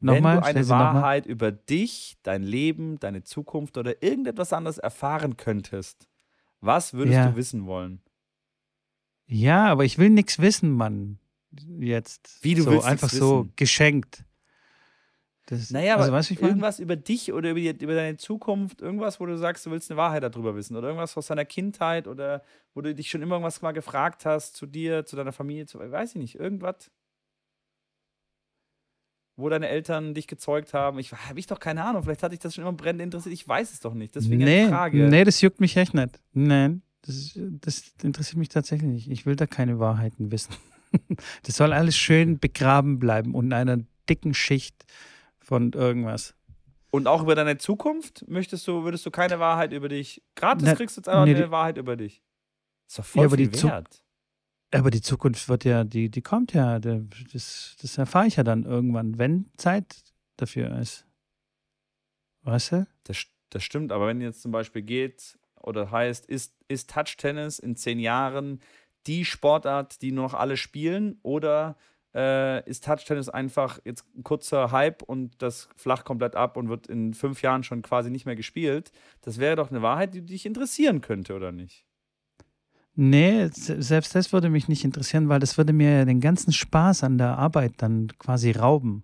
[0.00, 5.36] Nochmal, Wenn du eine Wahrheit über dich, dein Leben, deine Zukunft oder irgendetwas anderes erfahren
[5.36, 6.08] könntest,
[6.60, 7.28] was würdest ja.
[7.28, 8.00] du wissen wollen?
[9.26, 11.18] Ja, aber ich will nichts wissen, Mann.
[11.78, 12.38] Jetzt.
[12.42, 14.24] Wie du so, willst einfach so geschenkt.
[15.46, 19.20] Das, naja, also, aber weißt, irgendwas über dich oder über, die, über, deine Zukunft, irgendwas,
[19.20, 22.42] wo du sagst, du willst eine Wahrheit darüber wissen oder irgendwas aus deiner Kindheit oder
[22.72, 25.78] wo du dich schon immer irgendwas mal gefragt hast zu dir, zu deiner Familie, zu,
[25.78, 26.90] weiß ich nicht, irgendwas.
[29.36, 30.98] Wo deine Eltern dich gezeugt haben.
[30.98, 33.46] Ich habe ich doch keine Ahnung, vielleicht hatte ich das schon immer brennend interessiert, ich
[33.46, 34.14] weiß es doch nicht.
[34.14, 35.08] Deswegen nee, eine Frage.
[35.08, 36.20] Nee, das juckt mich echt nicht.
[36.32, 39.10] Nein, das, das interessiert mich tatsächlich nicht.
[39.10, 40.54] Ich will da keine Wahrheiten wissen.
[41.42, 43.78] Das soll alles schön begraben bleiben unter einer
[44.08, 44.84] dicken Schicht
[45.40, 46.36] von irgendwas.
[46.90, 50.22] Und auch über deine Zukunft möchtest du, würdest du keine Wahrheit über dich.
[50.36, 52.22] Gratis Na, kriegst du jetzt einfach nee, eine Wahrheit über dich.
[52.86, 54.04] ist doch voll ja, aber viel die wert.
[54.72, 56.78] aber die Zukunft wird ja, die, die kommt ja.
[56.78, 59.96] Das, das erfahre ich ja dann irgendwann, wenn Zeit
[60.36, 61.08] dafür ist.
[62.42, 62.86] Weißt du?
[63.02, 67.76] Das, das stimmt, aber wenn jetzt zum Beispiel geht oder heißt, ist, ist Touch-Tennis in
[67.76, 68.60] zehn Jahren
[69.06, 71.76] die Sportart, die noch alle spielen, oder
[72.14, 76.86] äh, ist Touch-Tennis einfach jetzt ein kurzer Hype und das flacht komplett ab und wird
[76.86, 78.92] in fünf Jahren schon quasi nicht mehr gespielt.
[79.22, 81.84] Das wäre doch eine Wahrheit, die dich interessieren könnte, oder nicht?
[82.96, 87.18] Nee, selbst das würde mich nicht interessieren, weil das würde mir den ganzen Spaß an
[87.18, 89.02] der Arbeit dann quasi rauben.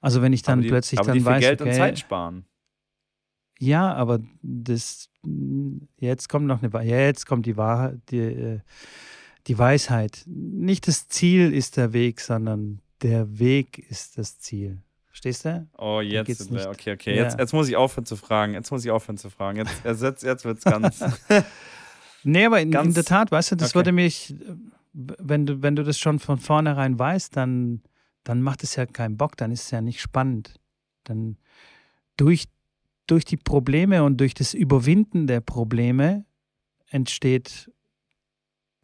[0.00, 2.44] Also wenn ich dann die, plötzlich aber dann die weiß, Geld okay, und Zeit sparen.
[3.58, 5.08] Ja, aber das
[5.98, 8.60] jetzt kommt noch eine jetzt kommt die Wahrheit, die, äh,
[9.46, 10.22] die Weisheit.
[10.26, 14.82] Nicht das Ziel ist der Weg, sondern der Weg ist das Ziel.
[15.06, 15.66] Verstehst du?
[15.76, 16.68] Oh, jetzt sind wir.
[16.68, 17.16] Okay, okay.
[17.16, 17.24] Ja.
[17.24, 18.54] Jetzt, jetzt muss ich aufhören zu fragen.
[18.54, 19.58] Jetzt muss ich aufhören zu fragen.
[19.84, 21.02] Jetzt, jetzt, jetzt wird es ganz.
[22.22, 23.76] nee, aber in, in, der Tat, weißt du, das okay.
[23.76, 24.36] würde mich,
[24.92, 27.82] wenn du, wenn du das schon von vornherein weißt, dann,
[28.22, 30.60] dann macht es ja keinen Bock, dann ist es ja nicht spannend.
[31.02, 31.36] Dann
[32.16, 32.44] durch,
[33.08, 36.24] durch die Probleme und durch das Überwinden der Probleme
[36.90, 37.70] entsteht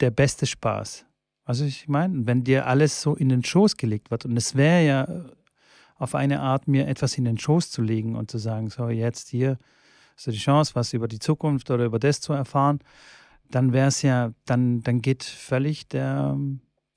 [0.00, 1.06] der beste Spaß.
[1.44, 4.84] Also ich meine, wenn dir alles so in den Schoß gelegt wird und es wäre
[4.84, 5.30] ja äh,
[5.96, 9.28] auf eine Art, mir etwas in den Schoß zu legen und zu sagen, so jetzt
[9.28, 9.58] hier
[10.16, 12.80] hast du die Chance, was über die Zukunft oder über das zu erfahren,
[13.50, 16.36] dann wäre es ja, dann, dann geht völlig der,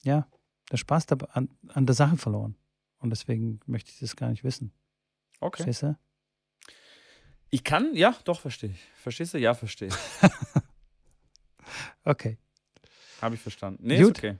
[0.01, 0.28] ja,
[0.71, 2.55] der Spaß an, an der Sache verloren.
[2.99, 4.71] Und deswegen möchte ich das gar nicht wissen.
[5.39, 5.63] Okay.
[5.63, 5.97] Verstehst du?
[7.49, 8.83] Ich kann, ja, doch, verstehe ich.
[9.01, 9.37] Verstehst du?
[9.37, 9.95] Ja, verstehe ich.
[12.03, 12.37] okay.
[13.21, 13.83] Habe ich verstanden.
[13.85, 14.17] Nee, Gut.
[14.17, 14.37] ist okay.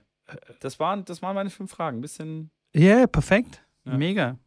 [0.60, 1.98] Das waren, das waren meine fünf Fragen.
[1.98, 2.50] Ein bisschen.
[2.74, 3.62] Ja, yeah, perfekt.
[3.84, 3.96] Ja.
[3.96, 4.38] Mega.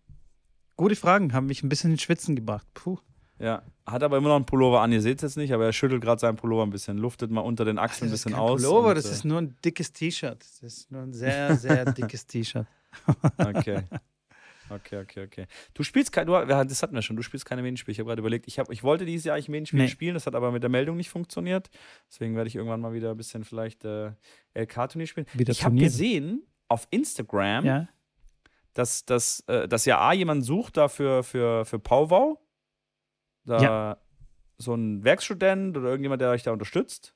[0.78, 2.68] Gute Fragen, haben mich ein bisschen ins Schwitzen gebracht.
[2.74, 3.00] Puh.
[3.40, 4.92] Ja, hat aber immer noch einen Pullover an.
[4.92, 7.42] Ihr seht es jetzt nicht, aber er schüttelt gerade seinen Pullover ein bisschen, luftet mal
[7.42, 8.62] unter den Achseln ein bisschen aus.
[8.62, 10.40] Pullover, das äh, ist nur ein dickes T-Shirt.
[10.40, 12.68] Das ist nur ein sehr, sehr dickes T-Shirt.
[13.38, 13.84] okay.
[14.74, 15.48] Okay, okay, okay.
[15.74, 17.92] Du spielst kein, du, das hatten wir schon, du spielst keine Medienspiele.
[17.92, 19.90] Ich habe gerade überlegt, ich, hab, ich wollte dieses Jahr eigentlich Medienspiele nee.
[19.90, 21.70] spielen, das hat aber mit der Meldung nicht funktioniert.
[22.10, 24.12] Deswegen werde ich irgendwann mal wieder ein bisschen vielleicht äh,
[24.54, 25.28] LK-Turnier spielen.
[25.34, 27.90] Wieder ich habe gesehen auf Instagram, ja.
[28.74, 32.40] dass, dass, äh, dass ja A jemand sucht da für, für, für Powwow.
[33.44, 33.98] Da ja.
[34.58, 37.14] so ein Werkstudent oder irgendjemand, der euch da unterstützt.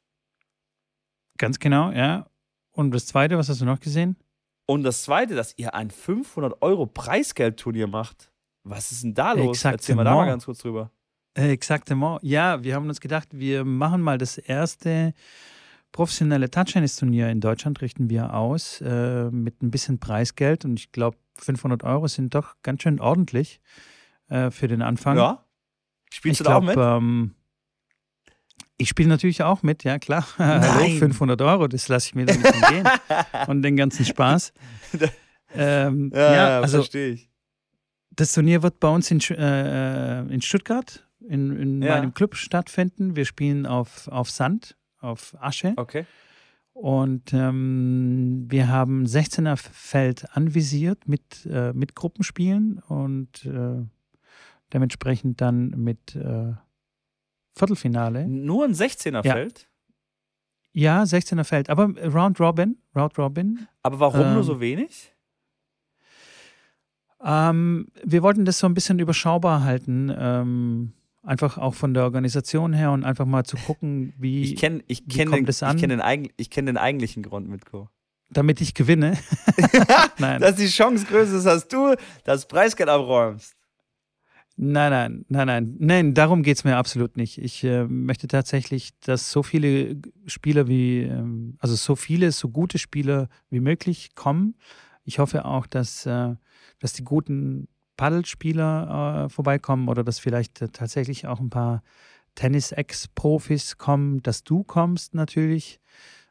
[1.37, 2.29] Ganz genau, ja.
[2.71, 4.17] Und das zweite, was hast du noch gesehen?
[4.65, 8.31] Und das Zweite, dass ihr ein 500 Euro Preisgeldturnier macht.
[8.63, 9.57] Was ist denn da los?
[9.57, 9.73] Exactement.
[9.73, 10.91] Erzähl mal da mal ganz kurz drüber.
[11.35, 12.19] Exaktement.
[12.23, 15.13] Ja, wir haben uns gedacht, wir machen mal das erste
[15.91, 20.65] professionelle Touchtennis-Turnier in Deutschland, richten wir aus äh, mit ein bisschen Preisgeld.
[20.65, 23.61] Und ich glaube, 500 Euro sind doch ganz schön ordentlich
[24.29, 25.17] äh, für den Anfang.
[25.17, 25.45] Ja.
[26.11, 27.03] Spielst ich du da glaub, auch mit?
[27.03, 27.35] Ähm,
[28.77, 30.27] Ich spiele natürlich auch mit, ja klar.
[30.37, 32.87] Hallo, 500 Euro, das lasse ich mir dann entgehen.
[33.47, 34.51] Und den ganzen Spaß.
[35.55, 37.29] ähm, ja, ja, also, verstehe ich.
[38.11, 41.97] Das Turnier wird bei uns in, äh, in Stuttgart in, in ja.
[41.97, 43.15] meinem Club stattfinden.
[43.15, 45.73] Wir spielen auf, auf Sand, auf Asche.
[45.77, 46.05] Okay.
[46.73, 53.85] Und ähm, wir haben 16er Feld anvisiert mit, äh, mit Gruppenspielen und äh,
[54.73, 56.53] dementsprechend dann mit äh,
[57.55, 58.27] Viertelfinale.
[58.27, 59.67] Nur ein 16er Feld?
[60.73, 63.67] Ja, 16er Feld, aber Round Robin, Round Robin.
[63.81, 65.13] Aber warum ähm, nur so wenig?
[67.23, 70.13] Ähm, wir wollten das so ein bisschen überschaubar halten.
[70.17, 70.93] Ähm,
[71.25, 75.07] Einfach auch von der Organisation her und einfach mal zu gucken, wie, ich kenn, ich
[75.07, 75.75] kenn kommt den, es an.
[75.75, 77.89] Ich kenne den, kenn den eigentlichen Grund, Mitko.
[78.29, 79.17] Damit ich gewinne?
[80.19, 80.39] nein.
[80.39, 81.95] Dass die Chance größer ist, dass du
[82.25, 83.55] das Preisgeld abräumst.
[84.57, 85.75] Nein, nein, nein, nein.
[85.79, 87.37] Nein, darum geht es mir absolut nicht.
[87.39, 89.97] Ich äh, möchte tatsächlich, dass so viele
[90.27, 94.55] Spieler wie, ähm, also so viele, so gute Spieler wie möglich kommen.
[95.03, 96.35] Ich hoffe auch, dass, äh,
[96.79, 101.83] dass die guten Paddelspieler äh, vorbeikommen oder dass vielleicht äh, tatsächlich auch ein paar
[102.35, 105.81] Tennis-Ex-Profis kommen, dass du kommst natürlich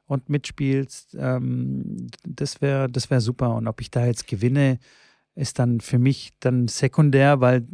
[0.07, 1.15] und mitspielst.
[1.19, 3.55] Ähm, das wäre das wär super.
[3.55, 4.79] Und ob ich da jetzt gewinne,
[5.35, 7.67] ist dann für mich dann sekundär, weil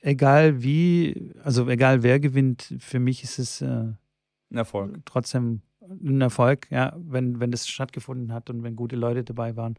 [0.00, 4.98] egal wie, also egal wer gewinnt, für mich ist es äh, ein Erfolg.
[5.04, 9.76] Trotzdem ein Erfolg, ja, wenn, wenn das stattgefunden hat und wenn gute Leute dabei waren,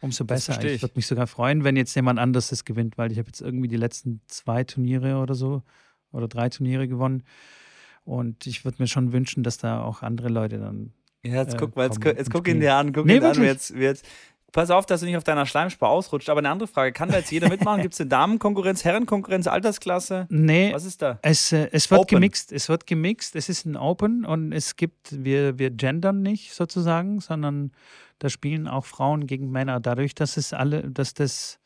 [0.00, 0.62] umso besser.
[0.62, 3.28] Ich, ich würde mich sogar freuen, wenn jetzt jemand anderes das gewinnt, weil ich habe
[3.28, 5.62] jetzt irgendwie die letzten zwei Turniere oder so
[6.12, 7.22] oder drei Turniere gewonnen.
[8.04, 10.92] Und ich würde mir schon wünschen, dass da auch andere Leute dann.
[11.24, 13.36] Ja, jetzt äh, guck mal, jetzt, jetzt guck ihn dir an, guck nee, ihn an,
[13.36, 14.06] wie jetzt, wie jetzt,
[14.54, 16.30] Pass auf, dass du nicht auf deiner Schleimspur ausrutscht.
[16.30, 17.82] Aber eine andere Frage: Kann da jetzt jeder mitmachen?
[17.82, 20.28] Gibt es eine Damenkonkurrenz, Herrenkonkurrenz, Altersklasse?
[20.30, 20.72] Nee.
[20.72, 21.18] Was ist da?
[21.22, 22.16] Es, äh, es wird Open.
[22.16, 22.52] gemixt.
[22.52, 23.34] Es wird gemixt.
[23.34, 27.72] Es ist ein Open und es gibt, wir, wir gendern nicht sozusagen, sondern
[28.20, 29.80] da spielen auch Frauen gegen Männer.
[29.80, 31.58] Dadurch, dass es alle, dass das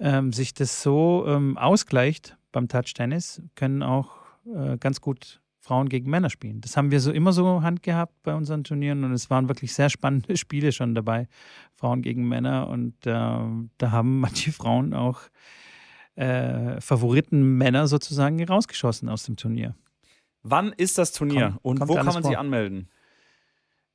[0.00, 4.10] ähm, sich das so ähm, ausgleicht beim Touch Tennis, können auch
[4.52, 6.60] äh, ganz gut Frauen gegen Männer spielen.
[6.60, 9.90] Das haben wir so immer so handgehabt bei unseren Turnieren und es waren wirklich sehr
[9.90, 11.28] spannende Spiele schon dabei,
[11.74, 15.20] Frauen gegen Männer und äh, da haben manche Frauen auch
[16.16, 19.76] äh, Favoriten Männer sozusagen rausgeschossen aus dem Turnier.
[20.42, 22.24] Wann ist das Turnier Komm, und wo kann man vor.
[22.24, 22.88] sich anmelden?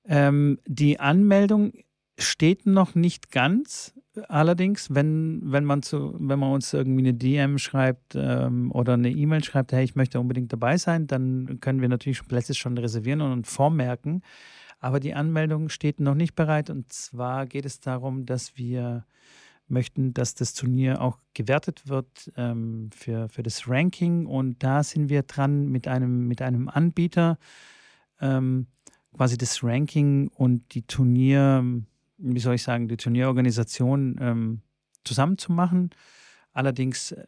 [0.05, 1.73] Ähm, die Anmeldung
[2.17, 3.93] steht noch nicht ganz.
[4.27, 9.11] Allerdings, wenn, wenn, man zu, wenn man uns irgendwie eine DM schreibt ähm, oder eine
[9.11, 13.21] E-Mail schreibt, hey, ich möchte unbedingt dabei sein, dann können wir natürlich Plätze schon reservieren
[13.21, 14.23] und vormerken.
[14.79, 16.69] Aber die Anmeldung steht noch nicht bereit.
[16.69, 19.05] Und zwar geht es darum, dass wir
[19.67, 24.25] möchten, dass das Turnier auch gewertet wird ähm, für, für das Ranking.
[24.25, 27.37] Und da sind wir dran mit einem, mit einem Anbieter,
[28.21, 28.67] ähm,
[29.13, 31.63] quasi das Ranking und die Turnier
[32.17, 34.61] wie soll ich sagen, die Turnierorganisation ähm,
[35.03, 35.91] zusammenzumachen.
[36.53, 37.25] Allerdings, äh,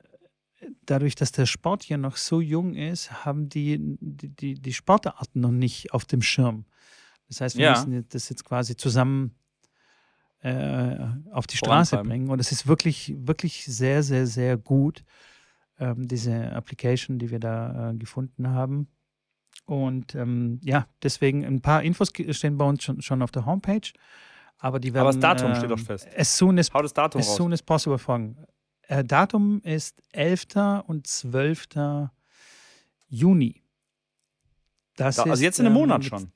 [0.85, 5.51] dadurch, dass der Sport hier noch so jung ist, haben die die, die Sportarten noch
[5.51, 6.65] nicht auf dem Schirm.
[7.27, 7.71] Das heißt, wir ja.
[7.71, 9.35] müssen das jetzt quasi zusammen
[10.41, 10.95] äh,
[11.31, 12.29] auf die Straße bringen.
[12.29, 15.03] Und es ist wirklich, wirklich sehr, sehr, sehr gut,
[15.79, 18.87] ähm, diese Application, die wir da äh, gefunden haben.
[19.65, 23.91] Und ähm, ja, deswegen ein paar Infos stehen bei uns schon, schon auf der Homepage.
[24.59, 25.07] Aber die werden.
[25.07, 26.07] Aber das Datum äh, steht doch ähm, fest.
[26.15, 27.35] As soon as, Hau das Datum as raus.
[27.37, 28.37] soon as possible folgen.
[28.83, 30.83] Äh, Datum ist 11.
[30.85, 31.67] und 12.
[33.07, 33.63] Juni.
[34.95, 36.31] Das da, also ist, jetzt in einem ähm, Monat schon.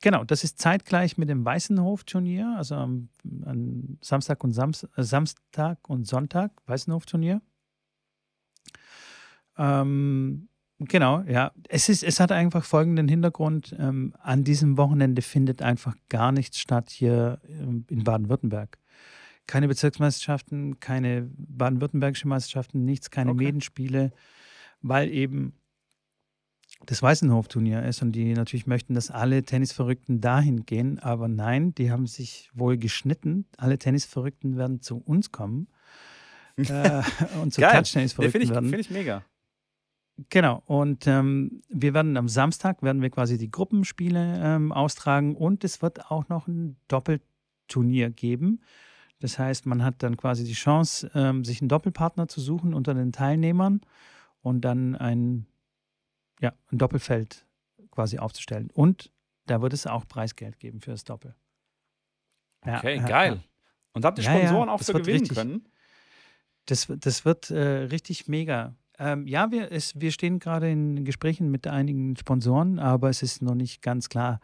[0.00, 3.08] Genau, das ist zeitgleich mit dem Weißenhof-Turnier, also am,
[3.44, 7.40] am Samstag, und Samst, äh, Samstag und Sonntag, Weißenhof-Turnier.
[9.58, 10.48] Ähm,
[10.88, 11.52] Genau, ja.
[11.68, 13.74] Es, ist, es hat einfach folgenden Hintergrund.
[13.78, 18.78] Ähm, an diesem Wochenende findet einfach gar nichts statt hier ähm, in Baden-Württemberg.
[19.46, 23.44] Keine Bezirksmeisterschaften, keine baden-württembergische Meisterschaften, nichts, keine okay.
[23.44, 24.12] Medenspiele,
[24.80, 25.54] weil eben
[26.86, 30.98] das Weißenhof-Turnier ist und die natürlich möchten, dass alle Tennisverrückten dahin gehen.
[30.98, 33.46] Aber nein, die haben sich wohl geschnitten.
[33.56, 35.68] Alle Tennisverrückten werden zu uns kommen
[36.56, 37.02] äh,
[37.40, 38.68] und zu Touch-Tennisverrückten werden.
[38.68, 39.24] Finde ich mega.
[40.28, 45.64] Genau, und ähm, wir werden am Samstag werden wir quasi die Gruppenspiele ähm, austragen und
[45.64, 48.60] es wird auch noch ein Doppelturnier geben.
[49.20, 52.92] Das heißt, man hat dann quasi die Chance, ähm, sich einen Doppelpartner zu suchen unter
[52.92, 53.80] den Teilnehmern
[54.42, 55.46] und dann ein,
[56.40, 57.46] ja, ein Doppelfeld
[57.90, 58.68] quasi aufzustellen.
[58.72, 59.12] Und
[59.46, 61.34] da wird es auch Preisgeld geben für das Doppel.
[62.66, 63.40] Ja, okay, ja, geil.
[63.92, 65.68] Und habt ihr Sponsoren auch für gewinnen richtig, können?
[66.66, 68.74] Das, das wird äh, richtig mega.
[69.04, 73.42] Ähm, ja, wir, es, wir stehen gerade in Gesprächen mit einigen Sponsoren, aber es ist
[73.42, 74.38] noch nicht ganz klar,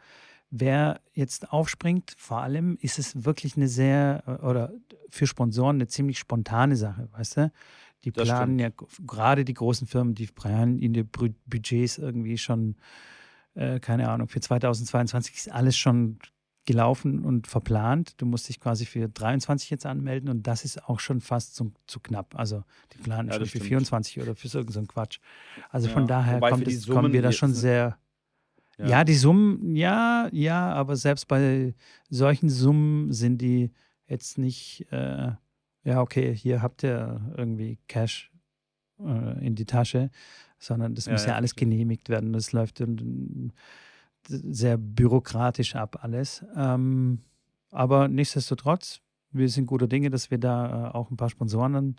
[0.50, 2.14] wer jetzt aufspringt.
[2.18, 4.72] Vor allem ist es wirklich eine sehr, äh, oder
[5.10, 7.52] für Sponsoren eine ziemlich spontane Sache, weißt du?
[8.04, 8.80] Die Das planen stimmt.
[8.80, 12.74] ja, gerade die großen Firmen, die planen in die Br- Budgets irgendwie schon,
[13.54, 16.18] äh, keine Ahnung, für 2022 ist alles schon
[16.68, 18.12] gelaufen und verplant.
[18.20, 21.72] Du musst dich quasi für 23 jetzt anmelden und das ist auch schon fast zu,
[21.86, 22.38] zu knapp.
[22.38, 22.62] Also
[22.92, 23.64] die planen Ja, schon für stimmt.
[23.64, 25.18] 24 oder für irgendeinen so Quatsch.
[25.70, 27.98] Also Ja, von daher kommt es, kommen wir da schon sind- sehr.
[28.78, 28.86] Ja.
[28.88, 29.04] Ja.
[29.04, 31.74] die Summen, ja, ja, aber selbst bei
[32.10, 33.72] solchen Summen sind die
[34.06, 35.32] jetzt nicht, äh,
[35.84, 38.30] ja, okay, hier habt ihr irgendwie Cash
[39.00, 40.10] äh, in die Tasche,
[40.58, 42.32] sondern das muss ja, alles genehmigt werden.
[42.32, 43.52] Das läuft dann
[44.28, 46.44] sehr bürokratisch ab alles.
[46.56, 47.20] Ähm,
[47.70, 49.00] aber nichtsdestotrotz,
[49.30, 51.96] wir sind guter Dinge, dass wir da äh, auch ein paar Sponsoren an,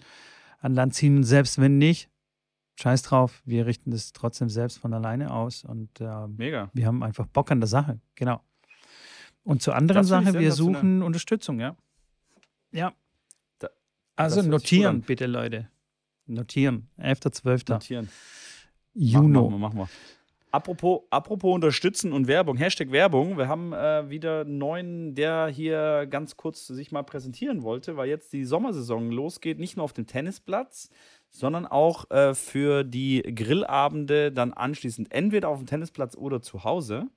[0.60, 1.18] an Land ziehen.
[1.18, 2.10] Und selbst wenn nicht,
[2.80, 6.70] scheiß drauf, wir richten das trotzdem selbst von alleine aus und ähm, Mega.
[6.74, 8.42] wir haben einfach Bock an der Sache, genau.
[9.44, 11.76] Und zur anderen Das Sache, wir suchen Unterstützung, ja.
[12.72, 12.94] Ja.
[13.58, 13.70] Da-
[14.16, 15.70] also notieren, bitte, Leute.
[16.26, 16.88] Notieren.
[17.00, 17.72] 11.12.
[17.72, 18.10] Notieren.
[18.94, 19.50] Juno.
[19.50, 19.90] Machen wir, machen wir.
[20.52, 23.38] Apropos, apropos unterstützen und Werbung, Hashtag Werbung.
[23.38, 28.10] Wir haben äh, wieder einen neuen, der hier ganz kurz sich mal präsentieren wollte, weil
[28.10, 30.90] jetzt die Sommersaison losgeht, nicht nur auf dem Tennisplatz,
[31.30, 37.10] sondern auch äh, für die Grillabende dann anschließend entweder auf dem Tennisplatz oder zu Hause.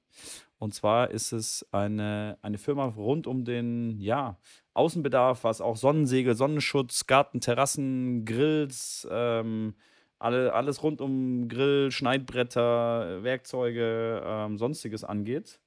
[0.59, 4.37] Und zwar ist es eine, eine Firma rund um den ja,
[4.75, 9.75] Außenbedarf, was auch Sonnensegel, Sonnenschutz, Garten, Terrassen, Grills, ähm,
[10.23, 15.61] alle, alles rund um Grill, Schneidbretter, Werkzeuge, ähm, sonstiges angeht.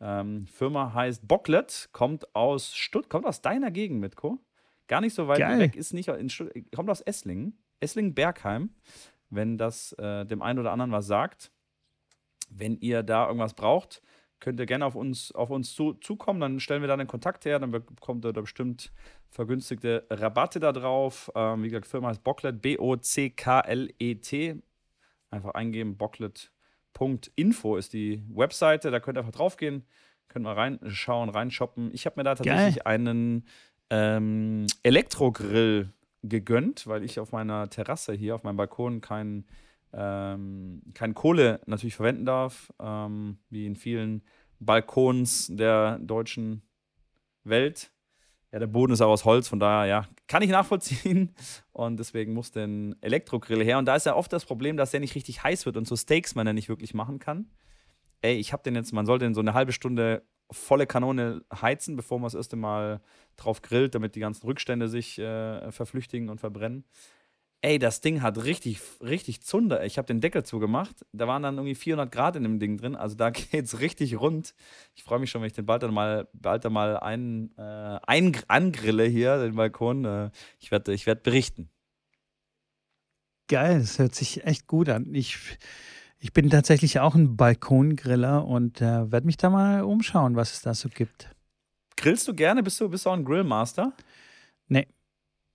[0.00, 4.38] Ähm, Firma heißt Bocklet, kommt aus Stutt, kommt aus deiner Gegend, Mitko.
[4.88, 5.58] Gar nicht so weit Geil.
[5.58, 8.70] weg, ist nicht in Stutt, kommt aus Esslingen, Esslingen-Bergheim,
[9.30, 11.50] wenn das äh, dem einen oder anderen was sagt.
[12.50, 14.02] Wenn ihr da irgendwas braucht,
[14.42, 17.44] könnt ihr gerne auf uns, auf uns zu, zukommen, dann stellen wir da den Kontakt
[17.44, 18.92] her, dann bekommt ihr da bestimmt
[19.30, 21.30] vergünstigte Rabatte da drauf.
[21.36, 24.56] Ähm, wie gesagt, Firma heißt Bocklet, B-O-C-K-L-E-T.
[25.30, 29.86] Einfach eingeben, bocklet.info ist die Webseite, da könnt ihr einfach draufgehen,
[30.26, 31.94] könnt mal reinschauen, reinshoppen.
[31.94, 33.46] Ich habe mir da tatsächlich einen
[33.90, 35.92] ähm, Elektrogrill
[36.24, 39.44] gegönnt, weil ich auf meiner Terrasse hier, auf meinem Balkon kein,
[39.92, 44.22] ähm, kein Kohle natürlich verwenden darf, ähm, wie in vielen
[44.58, 46.62] Balkons der deutschen
[47.44, 47.92] Welt.
[48.52, 51.34] Ja, der Boden ist auch aus Holz, von daher, ja, kann ich nachvollziehen.
[51.72, 53.78] Und deswegen muss ein Elektrogrill her.
[53.78, 55.96] Und da ist ja oft das Problem, dass der nicht richtig heiß wird und so
[55.96, 57.50] Steaks man ja nicht wirklich machen kann.
[58.20, 61.96] Ey, ich habe den jetzt, man sollte den so eine halbe Stunde volle Kanone heizen,
[61.96, 63.00] bevor man das erste Mal
[63.36, 66.84] drauf grillt, damit die ganzen Rückstände sich äh, verflüchtigen und verbrennen.
[67.64, 69.84] Ey, das Ding hat richtig, richtig Zunder.
[69.84, 71.06] Ich habe den Deckel zugemacht.
[71.12, 72.96] Da waren dann irgendwie 400 Grad in dem Ding drin.
[72.96, 74.54] Also da geht's richtig rund.
[74.96, 77.98] Ich freue mich schon, wenn ich den bald dann mal, bald dann mal ein, äh,
[78.04, 80.04] ein, angrille hier, den Balkon.
[80.04, 81.70] Äh, ich werde ich werd berichten.
[83.46, 85.14] Geil, das hört sich echt gut an.
[85.14, 85.38] Ich,
[86.18, 90.62] ich bin tatsächlich auch ein Balkongriller und äh, werde mich da mal umschauen, was es
[90.62, 91.30] da so gibt.
[91.96, 92.64] Grillst du gerne?
[92.64, 93.92] Bist du, bist du auch ein Grillmaster?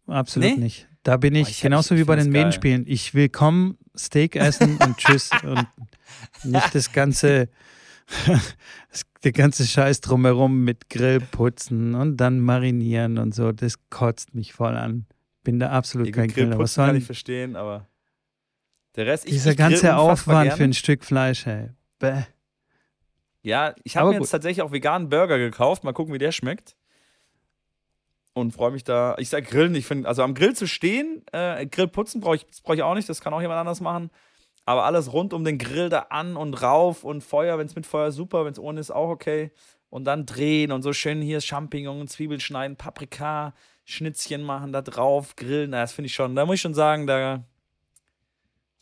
[0.07, 0.63] Absolut Nee?
[0.63, 0.87] nicht.
[1.07, 2.33] Da bin ich ich- genauso ich wie bei den geil.
[2.33, 2.83] Medienspielen.
[2.85, 5.29] Ich will kommen, Steak essen und tschüss.
[5.43, 5.65] und
[6.43, 7.47] nicht das ganze,
[9.23, 13.53] der ganze Scheiß drumherum mit Grill putzen und dann marinieren und so.
[13.53, 15.05] Das kotzt mich voll an.
[15.45, 16.59] Bin da absolut kein Griller.
[16.59, 17.87] Was Grillputzen kann soll ich verstehen, aber
[18.97, 21.69] der Rest, ich, dieser ich grill ganze Aufwand für ein Stück Fleisch, ey.
[21.99, 22.23] Bäh.
[23.43, 24.23] Ja, ich habe mir gut.
[24.23, 25.85] jetzt tatsächlich auch veganen Burger gekauft.
[25.85, 26.75] Mal gucken, wie der schmeckt.
[28.37, 29.15] Und freue mich da.
[29.17, 32.45] Ich sag Grillen, ich finde, also am Grill zu stehen, äh, Grill putzen brauche ich,
[32.61, 34.11] brauch ich auch nicht, das kann auch jemand anders machen.
[34.63, 37.87] Aber alles rund um den Grill da an und rauf und Feuer, wenn es mit
[37.87, 39.51] Feuer super, wenn es ohne ist, auch okay.
[39.89, 45.35] Und dann drehen und so schön hier Champignons, Zwiebeln schneiden, Paprika, Schnitzchen machen da drauf,
[45.35, 45.71] grillen.
[45.71, 47.43] Na, das finde ich schon, da muss ich schon sagen, da,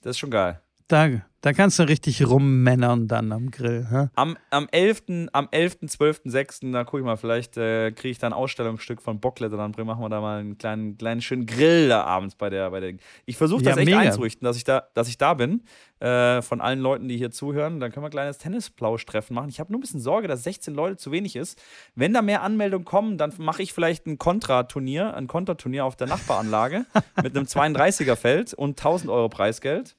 [0.01, 0.59] das ist schon geil.
[0.89, 3.85] Da, da kannst du richtig rummännern dann am Grill.
[3.91, 4.07] Hä?
[4.15, 8.17] Am, am 11., am 11., 12., 6., da gucke ich mal, vielleicht äh, kriege ich
[8.17, 11.45] da ein Ausstellungsstück von Bocklet und dann machen wir da mal einen kleinen, kleinen schönen
[11.45, 12.71] Grill da abends bei der.
[12.71, 12.93] Bei der
[13.27, 13.99] ich versuche das Ja, echt mega.
[13.99, 15.61] einzurichten, dass ich da, dass ich da bin.
[15.99, 17.79] Äh, von allen Leuten, die hier zuhören.
[17.79, 19.49] Dann können wir ein kleines Tennisplausch-Treffen machen.
[19.49, 21.61] Ich habe nur ein bisschen Sorge, dass 16 Leute zu wenig ist.
[21.93, 26.07] Wenn da mehr Anmeldungen kommen, dann mache ich vielleicht ein Kontraturnier, ein Konterturnier auf der
[26.07, 26.87] Nachbaranlage
[27.21, 29.95] mit einem 32er-Feld und 1000 Euro Preisgeld.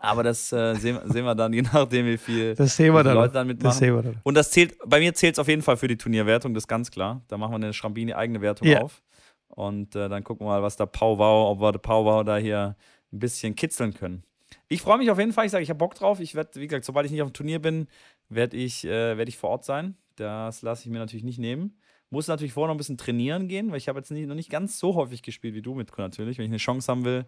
[0.00, 3.14] Aber das äh, sehen, sehen wir dann, je nachdem, wie viel Das sehen wir dann.
[3.14, 3.78] Leute dann Das mitmachen.
[3.78, 4.20] sehen wir dann.
[4.22, 6.68] Und das zählt, bei mir zählt es auf jeden Fall für die Turnierwertung, das ist
[6.68, 7.22] ganz klar.
[7.28, 8.82] Da machen wir eine Schrambini eigene Wertung Ja.
[8.82, 9.02] auf.
[9.48, 12.76] Und äh, dann gucken wir mal, was da Powwow, ob wir der Powwow da hier
[13.12, 14.22] ein bisschen kitzeln können.
[14.68, 15.46] Ich freue mich auf jeden Fall.
[15.46, 16.20] Ich sage, ich habe Bock drauf.
[16.20, 17.88] Ich werde, wie gesagt, sobald ich nicht auf dem Turnier bin,
[18.28, 19.96] werde ich, äh, werd ich vor Ort sein.
[20.16, 21.78] Das lasse ich mir natürlich nicht nehmen.
[22.10, 24.50] Muss natürlich vorher noch ein bisschen trainieren gehen, weil ich habe jetzt nicht, noch nicht
[24.50, 26.38] ganz so häufig gespielt wie du mit natürlich.
[26.38, 27.26] Wenn ich eine Chance haben will,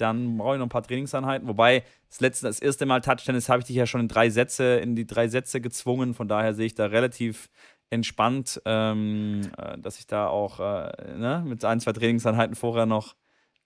[0.00, 1.46] dann brauche ich noch ein paar Trainingseinheiten.
[1.48, 4.76] Wobei, das letzte, das erste Mal Touchtennis habe ich dich ja schon in drei Sätze,
[4.76, 6.14] in die drei Sätze gezwungen.
[6.14, 7.48] Von daher sehe ich da relativ
[7.90, 13.14] entspannt, ähm, äh, dass ich da auch äh, ne, mit ein, zwei Trainingseinheiten vorher noch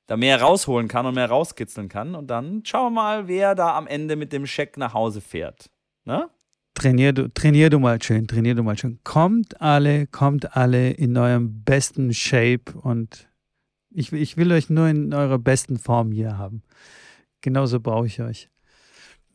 [0.06, 2.14] da mehr rausholen kann und mehr rauskitzeln kann.
[2.14, 5.70] Und dann schauen wir mal, wer da am Ende mit dem Scheck nach Hause fährt.
[6.04, 6.28] Ne?
[6.74, 8.98] Trainier du, trainier du mal schön, trainier du mal schön.
[9.04, 13.28] Kommt alle, kommt alle in eurem besten Shape und
[13.94, 16.62] ich, ich will euch nur in eurer besten Form hier haben.
[17.40, 18.50] Genauso brauche ich euch.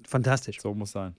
[0.04, 0.60] Fantastisch.
[0.62, 1.16] So muss sein.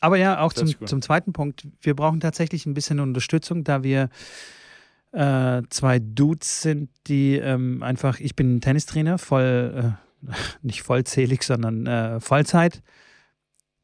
[0.00, 1.66] Aber ja, auch zum, zum zweiten Punkt.
[1.80, 4.10] Wir brauchen tatsächlich ein bisschen Unterstützung, da wir
[5.12, 10.32] äh, zwei Dudes sind, die ähm, einfach, ich bin Tennistrainer, voll, äh,
[10.62, 12.82] nicht vollzählig, sondern äh, Vollzeit.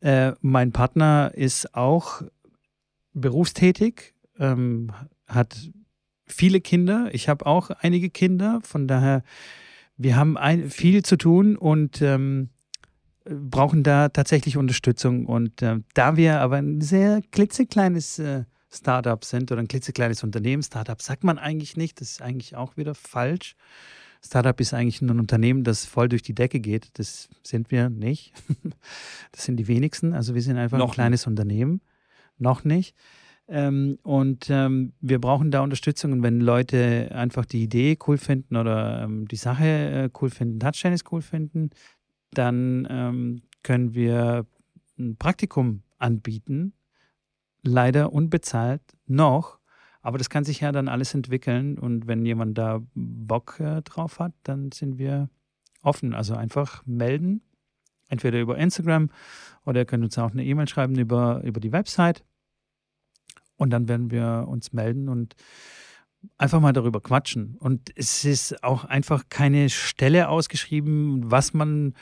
[0.00, 2.22] Äh, mein Partner ist auch
[3.12, 4.92] berufstätig, ähm,
[5.26, 5.70] hat
[6.32, 7.08] viele Kinder.
[7.12, 9.22] Ich habe auch einige Kinder, von daher,
[9.96, 12.50] wir haben ein, viel zu tun und ähm,
[13.24, 15.26] brauchen da tatsächlich Unterstützung.
[15.26, 20.62] Und äh, da wir aber ein sehr klitzekleines äh, Startup sind oder ein klitzekleines Unternehmen,
[20.62, 23.56] Startup sagt man eigentlich nicht, das ist eigentlich auch wieder falsch.
[24.22, 26.90] Startup ist eigentlich nur ein Unternehmen, das voll durch die Decke geht.
[26.94, 28.32] Das sind wir nicht.
[29.32, 30.12] Das sind die wenigsten.
[30.12, 31.28] Also wir sind einfach Noch ein kleines nicht.
[31.28, 31.80] Unternehmen.
[32.38, 32.94] Noch nicht.
[33.51, 36.12] Ähm, und ähm, wir brauchen da Unterstützung.
[36.12, 40.61] Und wenn Leute einfach die Idee cool finden oder ähm, die Sache äh, cool finden,
[40.61, 41.70] Touchtennis cool finden,
[42.32, 44.46] dann ähm, können wir
[44.98, 46.74] ein Praktikum anbieten.
[47.62, 49.59] Leider unbezahlt noch.
[50.01, 51.76] Aber das kann sich ja dann alles entwickeln.
[51.76, 55.28] Und wenn jemand da Bock äh, drauf hat, dann sind wir
[55.82, 56.14] offen.
[56.14, 57.42] Also einfach melden.
[58.09, 59.11] Entweder über Instagram
[59.66, 62.24] oder ihr könnt uns auch eine E-Mail schreiben über, über die Website.
[63.61, 65.36] Und dann werden wir uns melden und
[66.38, 67.56] einfach mal darüber quatschen.
[67.58, 71.92] Und es ist auch einfach keine Stelle ausgeschrieben, was man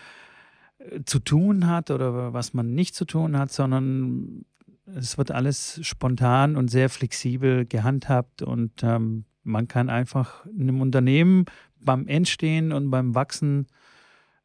[0.79, 4.45] äh, zu tun hat oder was man nicht zu tun hat, sondern
[4.87, 11.45] es wird alles spontan und sehr flexibel gehandhabt und ähm, man kann einfach einem Unternehmen
[11.81, 13.67] beim Entstehen und beim Wachsen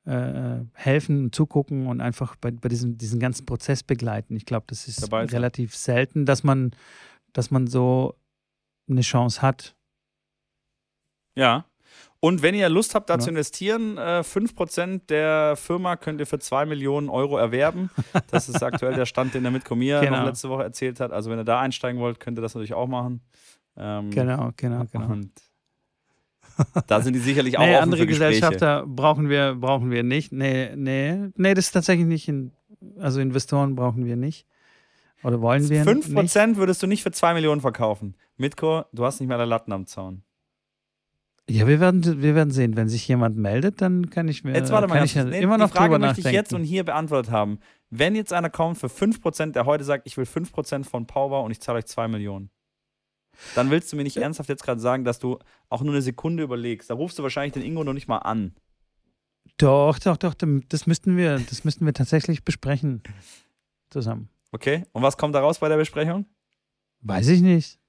[0.05, 4.35] äh, helfen, zugucken und einfach bei, bei diesem, diesen ganzen Prozess begleiten.
[4.35, 6.71] Ich glaube, das ist relativ selten, dass man,
[7.31, 8.15] dass man so
[8.89, 9.75] eine Chance hat.
[11.35, 11.65] Ja.
[12.19, 13.19] Und wenn ihr Lust habt, da ja.
[13.19, 17.89] zu investieren, äh, 5% der Firma könnt ihr für 2 Millionen Euro erwerben.
[18.31, 20.25] Das ist aktuell der Stand, den der Mitko mir genau.
[20.25, 21.11] letzte Woche erzählt hat.
[21.11, 23.21] Also wenn ihr da einsteigen wollt, könnt ihr das natürlich auch machen.
[23.75, 25.11] Ähm, genau, genau, genau.
[25.11, 25.31] Und
[26.87, 30.31] da sind die sicherlich auch nee, offen andere für Gesellschafter brauchen wir, brauchen wir nicht.
[30.31, 32.51] Nee, nee, nee, das ist tatsächlich nicht, in,
[32.99, 34.45] also Investoren brauchen wir nicht.
[35.23, 36.57] Oder wollen wir 5% nicht?
[36.57, 38.15] würdest du nicht für 2 Millionen verkaufen.
[38.37, 40.23] Mitko, du hast nicht mehr der Latten am Zaun.
[41.49, 42.77] Ja, wir werden, wir werden sehen.
[42.77, 45.57] Wenn sich jemand meldet, dann kann ich mir jetzt warte mal, ich ja nee, immer
[45.57, 47.59] noch die Frage möchte ich jetzt und hier beantwortet haben.
[47.89, 51.51] Wenn jetzt einer kommt für 5%, der heute sagt, ich will 5% von Power und
[51.51, 52.49] ich zahle euch 2 Millionen.
[53.55, 56.43] Dann willst du mir nicht ernsthaft jetzt gerade sagen, dass du auch nur eine Sekunde
[56.43, 56.89] überlegst.
[56.89, 58.53] Da rufst du wahrscheinlich den Ingo noch nicht mal an.
[59.57, 60.33] Doch, doch, doch.
[60.69, 63.03] Das müssten wir, das müssten wir tatsächlich besprechen.
[63.89, 64.29] Zusammen.
[64.51, 64.85] Okay.
[64.91, 66.25] Und was kommt da raus bei der Besprechung?
[67.01, 67.79] Weiß ich nicht.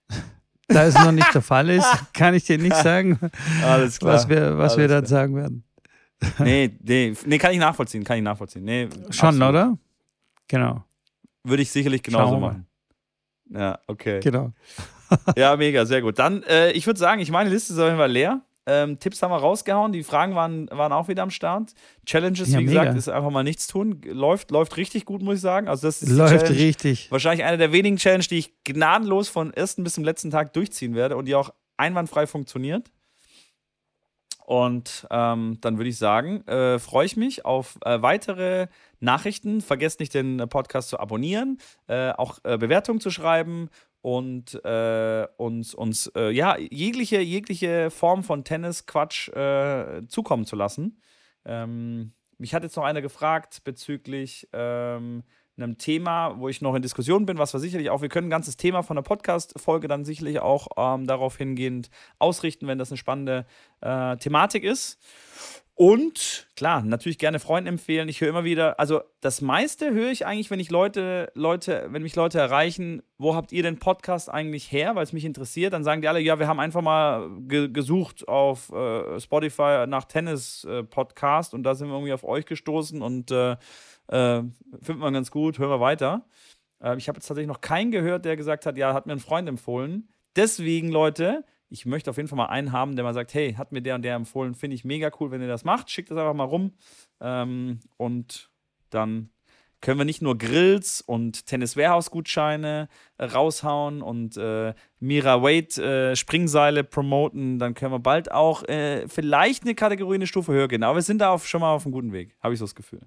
[0.69, 3.19] Da es noch nicht der Fall ist, kann ich dir nicht sagen,
[3.63, 4.15] Alles klar.
[4.15, 5.65] was wir, was wir dann sagen werden.
[6.39, 8.65] Nee, nee, nee, kann ich nachvollziehen, kann ich nachvollziehen.
[8.65, 9.49] Nee, Schon, absolut.
[9.51, 9.79] oder?
[10.49, 10.85] Genau.
[11.43, 12.67] Würde ich sicherlich genauso machen.
[13.51, 14.21] Ja, okay.
[14.21, 14.53] Genau.
[15.37, 16.19] ja, mega, sehr gut.
[16.19, 18.43] Dann, äh, ich würde sagen, ich meine Liste ist auf jeden Fall leer.
[18.67, 21.75] Ähm, Tipps haben wir rausgehauen, die Fragen waren, waren auch wieder am Start.
[22.07, 22.81] Challenges, ja, wie mega.
[22.81, 24.01] gesagt, ist einfach mal nichts tun.
[24.05, 25.69] Läuft, läuft richtig gut, muss ich sagen.
[25.69, 27.11] Also das ist läuft richtig.
[27.11, 30.95] Wahrscheinlich eine der wenigen Challenges, die ich gnadenlos von ersten bis zum letzten Tag durchziehen
[30.95, 32.91] werde und die auch einwandfrei funktioniert.
[34.47, 38.69] Und ähm, dann würde ich sagen, äh, freue ich mich auf äh, weitere
[39.01, 39.63] Nachrichten.
[39.63, 43.71] Vergesst nicht, den Podcast zu abonnieren, äh, auch äh, Bewertungen zu schreiben
[44.05, 49.31] und äh, uns, uns äh, ja, jegliche, jegliche Form von Tennis-Quatsch
[50.09, 51.01] zukommen zu lassen.
[51.47, 55.23] Ähm, mich hat jetzt noch einer gefragt bezüglich ähm,
[55.57, 58.31] einem Thema, wo ich noch in Diskussion bin, was wir sicherlich auch, wir können ein
[58.31, 62.99] ganzes Thema von der Podcast-Folge dann sicherlich auch ähm, darauf hingehend ausrichten, wenn das eine
[62.99, 63.47] spannende
[63.81, 65.01] äh, Thematik ist.
[65.77, 68.09] Und klar, natürlich gerne Freunden empfehlen.
[68.09, 72.03] Ich höre immer wieder, also das meiste höre ich eigentlich, wenn ich Leute, Leute, wenn
[72.03, 75.83] mich Leute erreichen, wo habt ihr den Podcast eigentlich her, weil es mich interessiert, dann
[75.83, 81.53] sagen die alle, ja, wir haben einfach mal ge gesucht auf äh, Spotify nach Tennis-Podcast
[81.53, 83.57] äh, und da sind wir irgendwie auf euch gestoßen und äh,
[84.09, 84.43] äh
[84.81, 86.25] findet man ganz gut, hören wir weiter.
[86.81, 89.19] Äh, ich habe jetzt tatsächlich noch keinen gehört, der gesagt hat, ja, hat mir ein
[89.19, 90.09] Freund empfohlen.
[90.37, 93.73] Deswegen, Leute, ich möchte auf jeden Fall mal einen haben, der mal sagt, hey, hat
[93.73, 95.91] mir der und der empfohlen, finde ich mega cool, wenn ihr das macht.
[95.91, 96.73] Schickt das einfach mal rum.
[97.21, 98.51] Ähm, und
[98.91, 99.31] dann
[99.85, 102.89] können wir nicht nur Grills und Tennis Warehouse Gutscheine
[103.19, 109.07] äh, raushauen und äh, Mira Wade äh, Springseile promoten, dann können wir bald auch äh,
[109.09, 110.83] vielleicht eine Kategorie eine Stufe höher gehen.
[110.85, 112.75] Aber wir sind da auf, schon mal auf einem guten Weg, habe ich so das
[112.75, 113.03] Gefühl.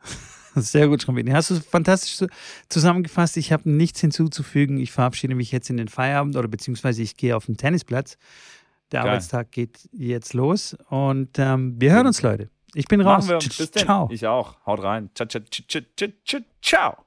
[0.60, 1.30] Sehr gut, Schrambini.
[1.30, 2.28] Hast du fantastisch
[2.68, 3.36] zusammengefasst.
[3.36, 4.78] Ich habe nichts hinzuzufügen.
[4.78, 8.16] Ich verabschiede mich jetzt in den Feierabend oder beziehungsweise ich gehe auf den Tennisplatz.
[8.90, 9.10] Der Geil.
[9.10, 12.50] Arbeitstag geht jetzt los und ähm, wir hören uns, Leute.
[12.74, 13.28] Ich bin raus.
[13.28, 14.08] Bis Ciao.
[14.10, 14.56] Ich auch.
[14.66, 15.10] Haut rein.
[15.14, 15.28] Ciao.
[16.62, 17.04] ciao.